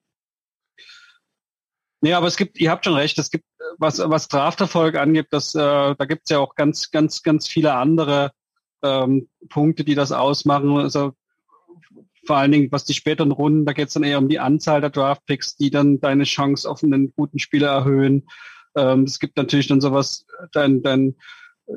[2.04, 3.45] Nee, aber es gibt, ihr habt schon recht, es gibt,
[3.78, 5.60] was, was Drafterfolg angeht, das, äh,
[5.95, 8.32] da gibt es ja auch ganz, ganz, ganz viele andere
[8.82, 10.78] ähm, Punkte, die das ausmachen.
[10.78, 11.14] Also
[12.26, 14.82] vor allen Dingen, was die späteren Runden, da geht es dann eher um die Anzahl
[14.82, 18.28] der Draftpicks, die dann deine Chance auf einen guten Spieler erhöhen.
[18.76, 21.15] Ähm, es gibt natürlich dann sowas, dein, dein,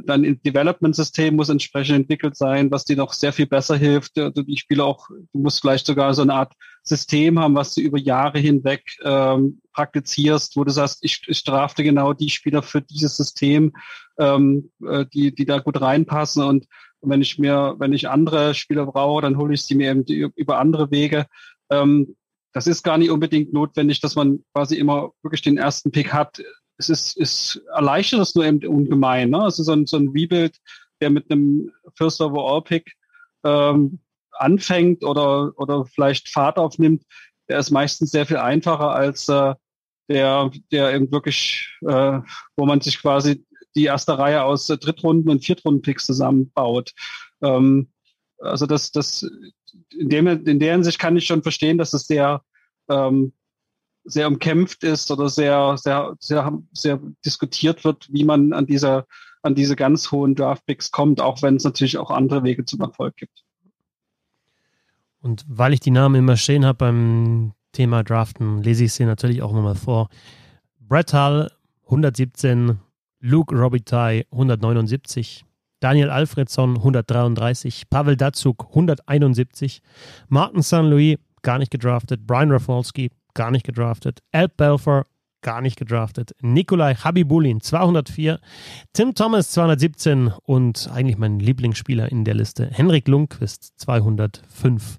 [0.04, 4.16] dein Development-System muss entsprechend entwickelt sein, was dir noch sehr viel besser hilft.
[4.16, 7.80] Du, die Spieler auch, du musst vielleicht sogar so eine Art System haben, was du
[7.80, 12.82] über Jahre hinweg ähm, praktizierst, wo du sagst, ich, ich strafte genau die Spieler für
[12.82, 13.72] dieses System,
[14.18, 16.66] ähm, äh, die, die da gut reinpassen und
[17.04, 20.04] und wenn ich mir, wenn ich andere Spieler brauche, dann hole ich sie mir eben
[20.36, 21.26] über andere Wege.
[21.70, 22.16] Ähm,
[22.52, 26.42] das ist gar nicht unbedingt notwendig, dass man quasi immer wirklich den ersten Pick hat.
[26.78, 29.30] Es ist, ist erleichtert es nur eben ungemein.
[29.30, 29.44] Ne?
[29.46, 30.56] Es ist so ein, so ein Rebuild,
[31.00, 32.94] der mit einem First Overall Pick
[33.44, 33.98] ähm,
[34.32, 37.04] anfängt oder, oder vielleicht Fahrt aufnimmt.
[37.48, 39.54] Der ist meistens sehr viel einfacher als äh,
[40.08, 42.20] der, der eben wirklich, äh,
[42.56, 43.44] wo man sich quasi
[43.74, 46.92] die erste Reihe aus Drittrunden- und Viertrunden-Picks zusammenbaut.
[47.42, 47.88] Ähm,
[48.38, 49.26] also das, das
[49.90, 52.42] in, dem, in der Hinsicht kann ich schon verstehen, dass es sehr,
[52.88, 53.32] ähm,
[54.04, 59.06] sehr umkämpft ist oder sehr, sehr, sehr, sehr diskutiert wird, wie man an dieser,
[59.42, 63.16] an diese ganz hohen Draft-Picks kommt, auch wenn es natürlich auch andere Wege zum Erfolg
[63.16, 63.44] gibt.
[65.20, 69.40] Und weil ich die Namen immer stehen habe beim Thema Draften, lese ich sie natürlich
[69.40, 70.10] auch nochmal vor.
[70.80, 71.50] Brett Hull,
[71.86, 72.78] 117,
[73.26, 75.46] Luke Robitaille 179,
[75.80, 79.80] Daniel Alfredson 133, Pavel Datsuk 171,
[80.28, 80.82] Martin St.
[80.82, 85.06] Louis gar nicht gedraftet, Brian Rafalski gar nicht gedraftet, Al Belfer
[85.40, 88.40] gar nicht gedraftet, Nikolai Habibulin 204,
[88.92, 94.98] Tim Thomas 217 und eigentlich mein Lieblingsspieler in der Liste, Henrik Lundqvist 205.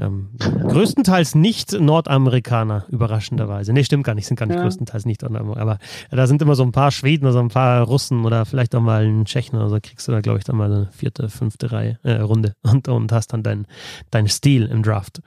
[0.00, 3.72] ähm, größtenteils nicht Nordamerikaner, überraschenderweise.
[3.72, 4.62] Nee, stimmt gar nicht, sind gar nicht ja.
[4.62, 5.60] größtenteils nicht Nordamerikaner.
[5.60, 5.78] Aber
[6.10, 8.80] da sind immer so ein paar Schweden oder so ein paar Russen oder vielleicht auch
[8.80, 11.70] mal einen Tschechen oder so, kriegst du da, glaube ich, dann mal eine vierte, fünfte
[11.70, 13.66] Reihe, äh, Runde und, und hast dann deinen
[14.10, 15.20] dein Stil im Draft.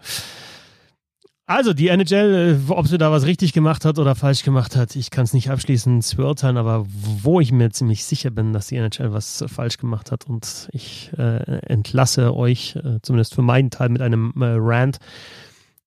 [1.55, 4.95] Also die NHL, äh, ob sie da was richtig gemacht hat oder falsch gemacht hat,
[4.95, 8.77] ich kann es nicht abschließend beurteilen, aber wo ich mir ziemlich sicher bin, dass die
[8.77, 13.89] NHL was falsch gemacht hat und ich äh, entlasse euch, äh, zumindest für meinen Teil,
[13.89, 14.97] mit einem äh, Rant.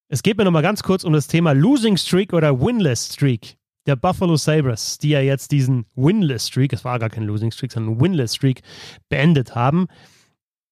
[0.07, 3.57] Es geht mir nochmal ganz kurz um das Thema Losing Streak oder Winless Streak
[3.87, 7.73] der Buffalo Sabres, die ja jetzt diesen Winless Streak, es war gar kein Losing Streak,
[7.73, 8.61] sondern Winless Streak,
[9.09, 9.87] beendet haben.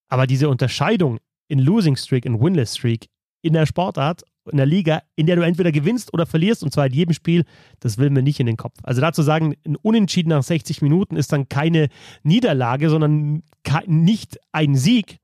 [0.08, 1.20] Aber diese Unterscheidung
[1.50, 3.08] in Losing Streak und Winless Streak
[3.42, 6.88] in der Sportart in der Liga, in der du entweder gewinnst oder verlierst, und zwar
[6.88, 7.44] in jedem Spiel,
[7.80, 8.78] das will mir nicht in den Kopf.
[8.84, 11.90] Also dazu sagen, ein Unentschieden nach 60 Minuten ist dann keine
[12.24, 13.44] Niederlage, sondern
[13.88, 15.18] nicht ein Sieg,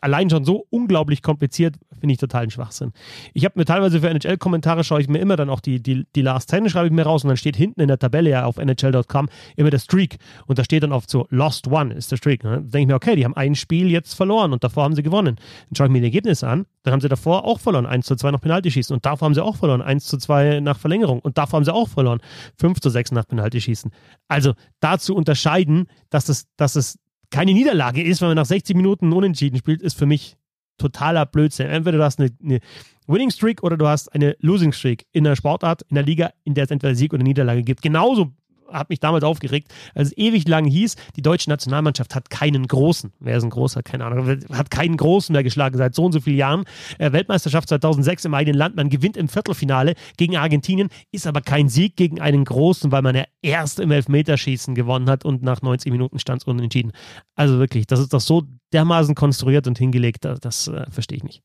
[0.00, 2.92] allein schon so unglaublich kompliziert, finde ich total ein Schwachsinn.
[3.34, 6.22] Ich habe mir teilweise für NHL-Kommentare schaue ich mir immer dann auch die, die, die
[6.22, 8.58] Last 10 schreibe ich mir raus und dann steht hinten in der Tabelle ja auf
[8.58, 12.44] NHL.com immer der Streak und da steht dann oft so Lost One ist der Streak.
[12.44, 12.50] Ne?
[12.50, 15.02] Dann denke ich mir, okay, die haben ein Spiel jetzt verloren und davor haben sie
[15.02, 15.36] gewonnen.
[15.36, 18.16] Dann schaue ich mir die Ergebnisse an, dann haben sie davor auch verloren, 1 zu
[18.16, 21.36] 2 nach Penaltyschießen und davor haben sie auch verloren, 1 zu 2 nach Verlängerung und
[21.36, 22.20] davor haben sie auch verloren,
[22.58, 23.90] 5 zu 6 nach Penaltyschießen.
[24.28, 26.98] Also dazu unterscheiden, dass es, dass es
[27.30, 30.36] keine Niederlage ist, wenn man nach 60 Minuten unentschieden spielt, ist für mich
[30.78, 31.68] totaler Blödsinn.
[31.68, 32.60] Entweder du hast eine, eine
[33.06, 36.54] Winning Streak oder du hast eine Losing Streak in der Sportart, in der Liga, in
[36.54, 37.82] der es entweder Sieg oder Niederlage gibt.
[37.82, 38.32] Genauso
[38.72, 43.12] hat mich damals aufgeregt, als es ewig lang hieß, die deutsche Nationalmannschaft hat keinen Großen.
[43.20, 43.82] Wer ist ein Großer?
[43.82, 44.40] Keine Ahnung.
[44.52, 46.64] Hat keinen Großen mehr geschlagen seit so und so vielen Jahren.
[46.98, 48.76] Äh, Weltmeisterschaft 2006 im eigenen Land.
[48.76, 53.16] Man gewinnt im Viertelfinale gegen Argentinien, ist aber kein Sieg gegen einen Großen, weil man
[53.16, 56.92] ja erst im Elfmeterschießen gewonnen hat und nach 90 Minuten stand es unentschieden.
[57.34, 61.24] Also wirklich, das ist doch so dermaßen konstruiert und hingelegt, das, das äh, verstehe ich
[61.24, 61.42] nicht.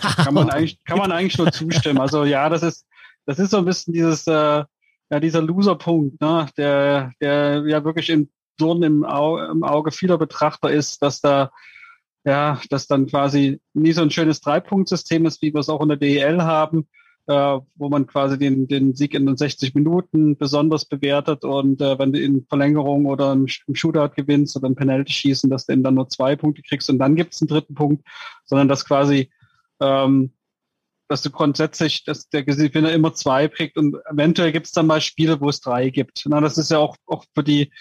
[0.00, 2.00] kann man eigentlich, kann man eigentlich nur zustimmen.
[2.00, 2.86] Also ja, das ist,
[3.26, 4.64] das ist so ein bisschen dieses, äh,
[5.10, 10.18] ja, dieser Loser-Punkt, ne, der, der ja wirklich im Dorn im, Au im Auge vieler
[10.18, 11.50] Betrachter ist, dass da,
[12.24, 15.88] ja, dass dann quasi nie so ein schönes Drei-Punkt-System ist, wie wir es auch in
[15.88, 16.88] der DEL haben,
[17.26, 21.98] äh, wo man quasi den, den Sieg in den 60 Minuten besonders bewertet und äh,
[21.98, 25.82] wenn du in Verlängerung oder im, Shootout gewinnst oder im Penalty schießen, dass du eben
[25.82, 28.06] dann nur zwei Punkte kriegst und dann gibt es einen dritten Punkt,
[28.44, 29.30] sondern dass quasi
[29.80, 30.32] ähm,
[31.08, 35.00] dass du grundsätzlich, dass der Gewinner immer zwei kriegt und eventuell gibt es dann mal
[35.00, 36.24] Spiele, wo es drei gibt.
[36.26, 37.72] Na, das ist ja auch, auch für die,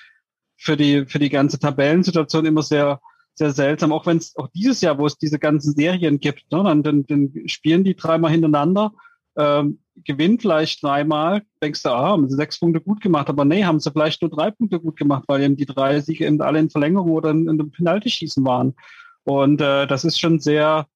[0.57, 2.99] für die, für die ganze Tabellensituation immer sehr,
[3.34, 3.91] sehr seltsam.
[3.91, 7.05] Auch wenn es auch dieses Jahr, wo es diese ganzen Serien gibt, ne, dann, dann,
[7.07, 8.93] dann spielen die dreimal hintereinander,
[9.38, 13.63] ähm, gewinnt vielleicht dreimal, denkst du, ah, haben sie sechs Punkte gut gemacht, aber nee,
[13.63, 16.59] haben sie vielleicht nur drei Punkte gut gemacht, weil eben die drei Siege eben alle
[16.59, 18.76] in Verlängerung oder in, in einem Penalty-Schießen waren.
[19.23, 20.88] Und äh, das ist schon sehr,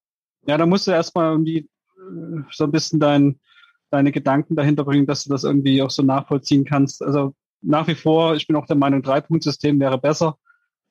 [0.45, 1.67] ja, da musst du erstmal um die
[2.51, 3.39] so ein bisschen dein,
[3.89, 7.03] deine Gedanken dahinter bringen, dass du das irgendwie auch so nachvollziehen kannst.
[7.03, 10.37] Also nach wie vor, ich bin auch der Meinung, Drei-Punkt-System wäre besser.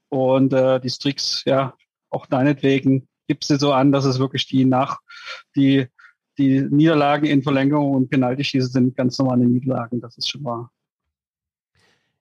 [0.09, 1.75] Und äh, die Strix, ja,
[2.11, 4.99] auch deinetwegen gibt sie so an, dass es wirklich die nach,
[5.55, 5.87] die,
[6.39, 10.71] die Niederlagen in Verlängerung und Penaltyschießen sind ganz normale Niederlagen, das ist schon wahr.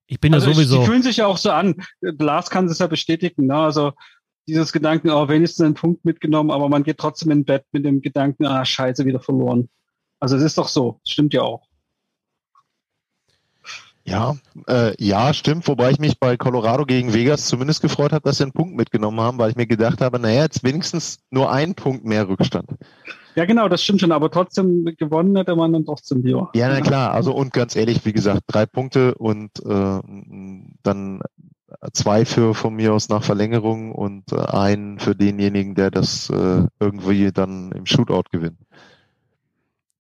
[0.08, 0.76] Ich bin also ja sowieso.
[0.76, 1.76] Ich, die fühlen sich ja auch so an.
[2.02, 3.48] Lars kann es ja bestätigen.
[3.48, 3.56] Ne?
[3.56, 3.92] Also
[4.48, 8.02] dieses Gedanken, oh, wenigstens einen Punkt mitgenommen, aber man geht trotzdem in Bett mit dem
[8.02, 9.70] Gedanken, ah, scheiße, wieder verloren.
[10.20, 11.68] Also es ist doch so, stimmt ja auch.
[14.08, 14.38] Ja,
[14.70, 15.68] äh, ja, stimmt.
[15.68, 19.20] Wobei ich mich bei Colorado gegen Vegas zumindest gefreut habe, dass sie einen Punkt mitgenommen
[19.20, 22.70] haben, weil ich mir gedacht habe, naja, jetzt wenigstens nur ein Punkt mehr Rückstand.
[23.36, 26.50] Ja, genau, das stimmt schon, aber trotzdem gewonnen hätte man dann trotzdem lieber.
[26.56, 27.12] Ja, na klar.
[27.12, 30.00] Also und ganz ehrlich, wie gesagt, drei Punkte und äh,
[30.84, 31.20] dann
[31.94, 36.64] zwei für von mir aus nach Verlängerung und äh, einen für denjenigen, der das äh,
[36.80, 38.58] irgendwie dann im Shootout gewinnt.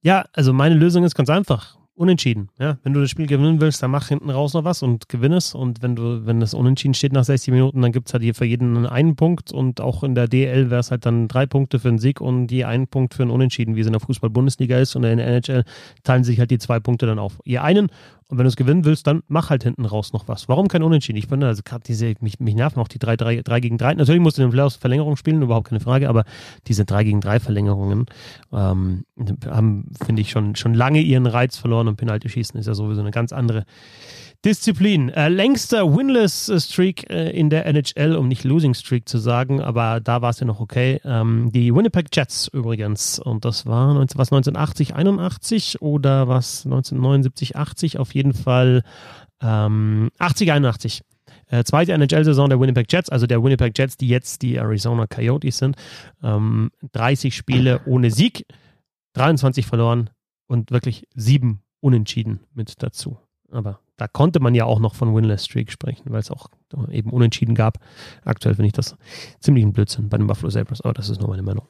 [0.01, 2.49] Ja, also meine Lösung ist ganz einfach unentschieden.
[2.59, 5.33] Ja, wenn du das Spiel gewinnen willst, dann mach hinten raus noch was und gewinn
[5.33, 5.55] es.
[5.55, 8.35] Und wenn du, wenn es unentschieden steht nach 60 Minuten, dann gibt es halt hier
[8.35, 11.79] für jeden einen Punkt und auch in der DL wäre es halt dann drei Punkte
[11.79, 14.77] für einen Sieg und je einen Punkt für einen Unentschieden, wie es in der Fußball-Bundesliga
[14.77, 15.63] ist und in der NHL
[16.03, 17.39] teilen sich halt die zwei Punkte dann auf.
[17.43, 17.89] Je einen
[18.29, 20.49] und wenn du es gewinnen willst, dann mach halt hinten raus noch was.
[20.49, 21.17] Warum kein Unentschieden?
[21.17, 23.93] Ich finde, also gerade diese, mich, mich nerven auch die 3, 3, 3 gegen 3.
[23.93, 26.25] Natürlich musst du den Playoffs Verlängerung spielen, überhaupt keine Frage, aber
[26.67, 28.05] diese 3 gegen 3 Verlängerungen
[28.51, 29.05] ähm,
[29.45, 32.99] haben, finde ich, schon, schon lange ihren Reiz verloren und Penalty schießen ist ja sowieso
[32.99, 33.65] eine ganz andere
[34.45, 35.09] Disziplin.
[35.09, 40.21] Äh, längster Winless-Streak äh, in der NHL, um nicht Losing Streak zu sagen, aber da
[40.21, 41.01] war es ja noch okay.
[41.03, 43.19] Ähm, die Winnipeg Jets übrigens.
[43.19, 47.99] Und das war 19, was 1980, 81 oder was 1979, 80?
[47.99, 48.83] Auf jeden Fall
[49.41, 51.01] ähm, 80, 81.
[51.49, 55.57] Äh, zweite NHL-Saison der Winnipeg Jets, also der Winnipeg Jets, die jetzt die Arizona Coyotes
[55.57, 55.75] sind.
[56.21, 58.45] Ähm, 30 Spiele ohne Sieg,
[59.13, 60.09] 23 verloren
[60.47, 63.17] und wirklich sieben Unentschieden mit dazu.
[63.51, 66.49] Aber da konnte man ja auch noch von Winless Streak sprechen, weil es auch
[66.91, 67.79] eben Unentschieden gab.
[68.23, 68.95] Aktuell finde ich das
[69.39, 71.67] ziemlich ein Blödsinn bei den Buffalo Sabres, aber das ist nur meine Meinung.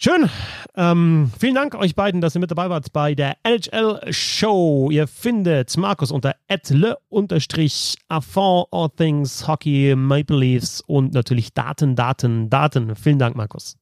[0.00, 0.30] Schön.
[0.76, 4.90] Ähm, vielen Dank euch beiden, dass ihr mit dabei wart bei der NHL Show.
[4.92, 12.94] Ihr findet Markus unter le-affond all things Hockey, Maple Leafs und natürlich Daten, Daten, Daten.
[12.94, 13.76] Vielen Dank, Markus.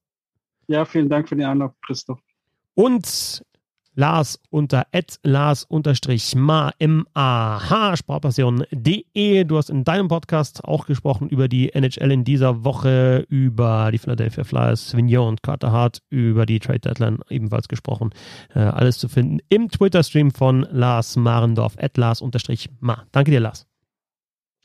[0.69, 2.19] Ja, vielen Dank für die Einladung, Christoph.
[2.73, 3.45] Und
[3.97, 4.87] Lars unter
[5.23, 9.45] Lars-ma, M-A-H, Sportpassion.de.
[9.45, 13.99] Du hast in deinem Podcast auch gesprochen über die NHL in dieser Woche, über die
[13.99, 18.11] Philadelphia Flyers, Vignon und Carter Hart, über die Trade Deadline ebenfalls gesprochen.
[18.55, 23.05] Äh, alles zu finden im Twitter-Stream von Lars Marendorf, Lars-ma.
[23.13, 23.67] Danke dir, Lars.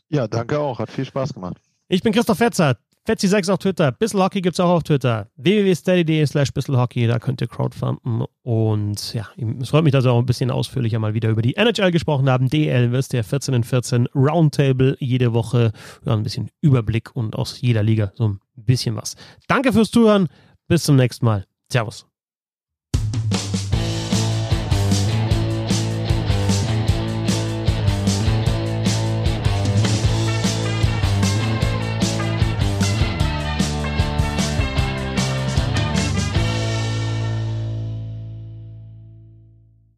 [0.09, 0.79] Ja, danke auch.
[0.79, 1.55] Hat viel Spaß gemacht.
[1.87, 2.77] Ich bin Christoph Fetzer.
[3.07, 3.91] Fetzi6 auf Twitter.
[3.91, 5.27] Bisselhockey gibt es auch auf Twitter.
[5.35, 7.07] www.steady.de slash bisselhockey.
[7.07, 8.25] Da könnt ihr crowdfunden.
[8.43, 9.27] Und ja,
[9.59, 12.29] es freut mich, dass wir auch ein bisschen ausführlicher mal wieder über die NHL gesprochen
[12.29, 12.47] haben.
[12.47, 15.71] DL wisst ihr, 14 in 14 Roundtable jede Woche.
[16.05, 19.15] Ja, ein bisschen Überblick und aus jeder Liga so ein bisschen was.
[19.47, 20.27] Danke fürs Zuhören.
[20.67, 21.45] Bis zum nächsten Mal.
[21.71, 22.10] Servus.